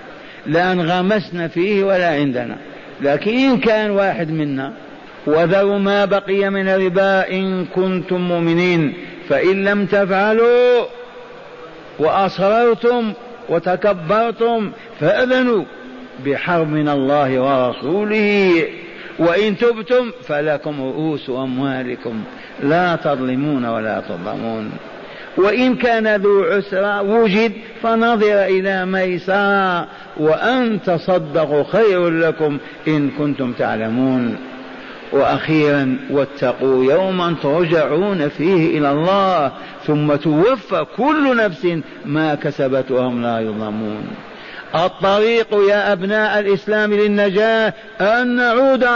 لا 0.46 0.72
انغمسنا 0.72 1.48
فيه 1.48 1.84
ولا 1.84 2.08
عندنا. 2.08 2.56
لكن 3.00 3.30
إن 3.30 3.58
كان 3.60 3.90
واحد 3.90 4.30
منا 4.30 4.72
وذروا 5.26 5.78
ما 5.78 6.04
بقي 6.04 6.50
من 6.50 6.68
الربا 6.68 7.30
إن 7.30 7.64
كنتم 7.64 8.20
مؤمنين. 8.20 8.94
فإن 9.28 9.64
لم 9.64 9.86
تفعلوا 9.86 10.84
وأصررتم 11.98 13.12
وتكبرتم 13.48 14.70
فأذنوا 15.00 15.64
بحرب 16.26 16.68
من 16.68 16.88
الله 16.88 17.40
ورسوله. 17.40 18.64
وإن 19.18 19.58
تبتم 19.58 20.10
فلكم 20.22 20.80
رؤوس 20.80 21.30
أموالكم. 21.30 22.22
لا 22.62 22.96
تظلمون 22.96 23.64
ولا 23.64 24.00
تظلمون. 24.00 24.70
وإن 25.36 25.76
كان 25.76 26.16
ذو 26.16 26.44
عسرى 26.44 27.00
وجد 27.00 27.52
فنظر 27.82 28.44
إلى 28.44 28.86
ميسرى 28.86 29.86
وأن 30.16 30.82
تصدقوا 30.82 31.64
خير 31.72 32.10
لكم 32.10 32.58
إن 32.88 33.10
كنتم 33.10 33.52
تعلمون. 33.52 34.36
وأخيرا 35.12 35.96
واتقوا 36.10 36.84
يوما 36.84 37.36
ترجعون 37.42 38.28
فيه 38.28 38.78
إلى 38.78 38.90
الله 38.90 39.52
ثم 39.86 40.14
توفى 40.14 40.86
كل 40.96 41.36
نفس 41.36 41.68
ما 42.04 42.34
كسبت 42.34 42.90
وهم 42.90 43.22
لا 43.22 43.40
يظلمون. 43.40 44.04
الطريق 44.74 45.54
يا 45.68 45.92
أبناء 45.92 46.38
الإسلام 46.38 46.94
للنجاة 46.94 47.74
أن 48.00 48.36
نعود 48.36 48.86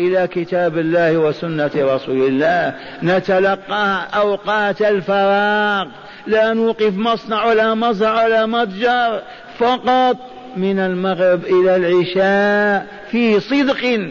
إلى 0.00 0.26
كتاب 0.26 0.78
الله 0.78 1.18
وسنة 1.18 1.70
رسول 1.76 2.26
الله. 2.26 2.74
نتلقاها 3.02 4.08
أوقات 4.14 4.82
الفراغ. 4.82 5.86
لا 6.26 6.52
نوقف 6.52 6.96
مصنع 6.96 7.46
ولا 7.46 7.74
مزرعة 7.74 8.24
ولا 8.24 8.46
متجر 8.46 9.20
فقط 9.58 10.16
من 10.56 10.78
المغرب 10.78 11.44
إلى 11.44 11.76
العشاء 11.76 12.86
في 13.10 13.40
صدق 13.40 14.10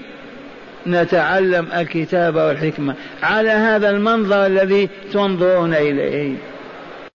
نتعلم 0.88 1.68
الكتاب 1.76 2.36
والحكمة. 2.36 2.96
على 3.24 3.50
هذا 3.50 3.90
المنظر 3.90 4.46
الذي 4.46 4.90
تنظرون 5.14 5.74
إليه. 5.74 6.36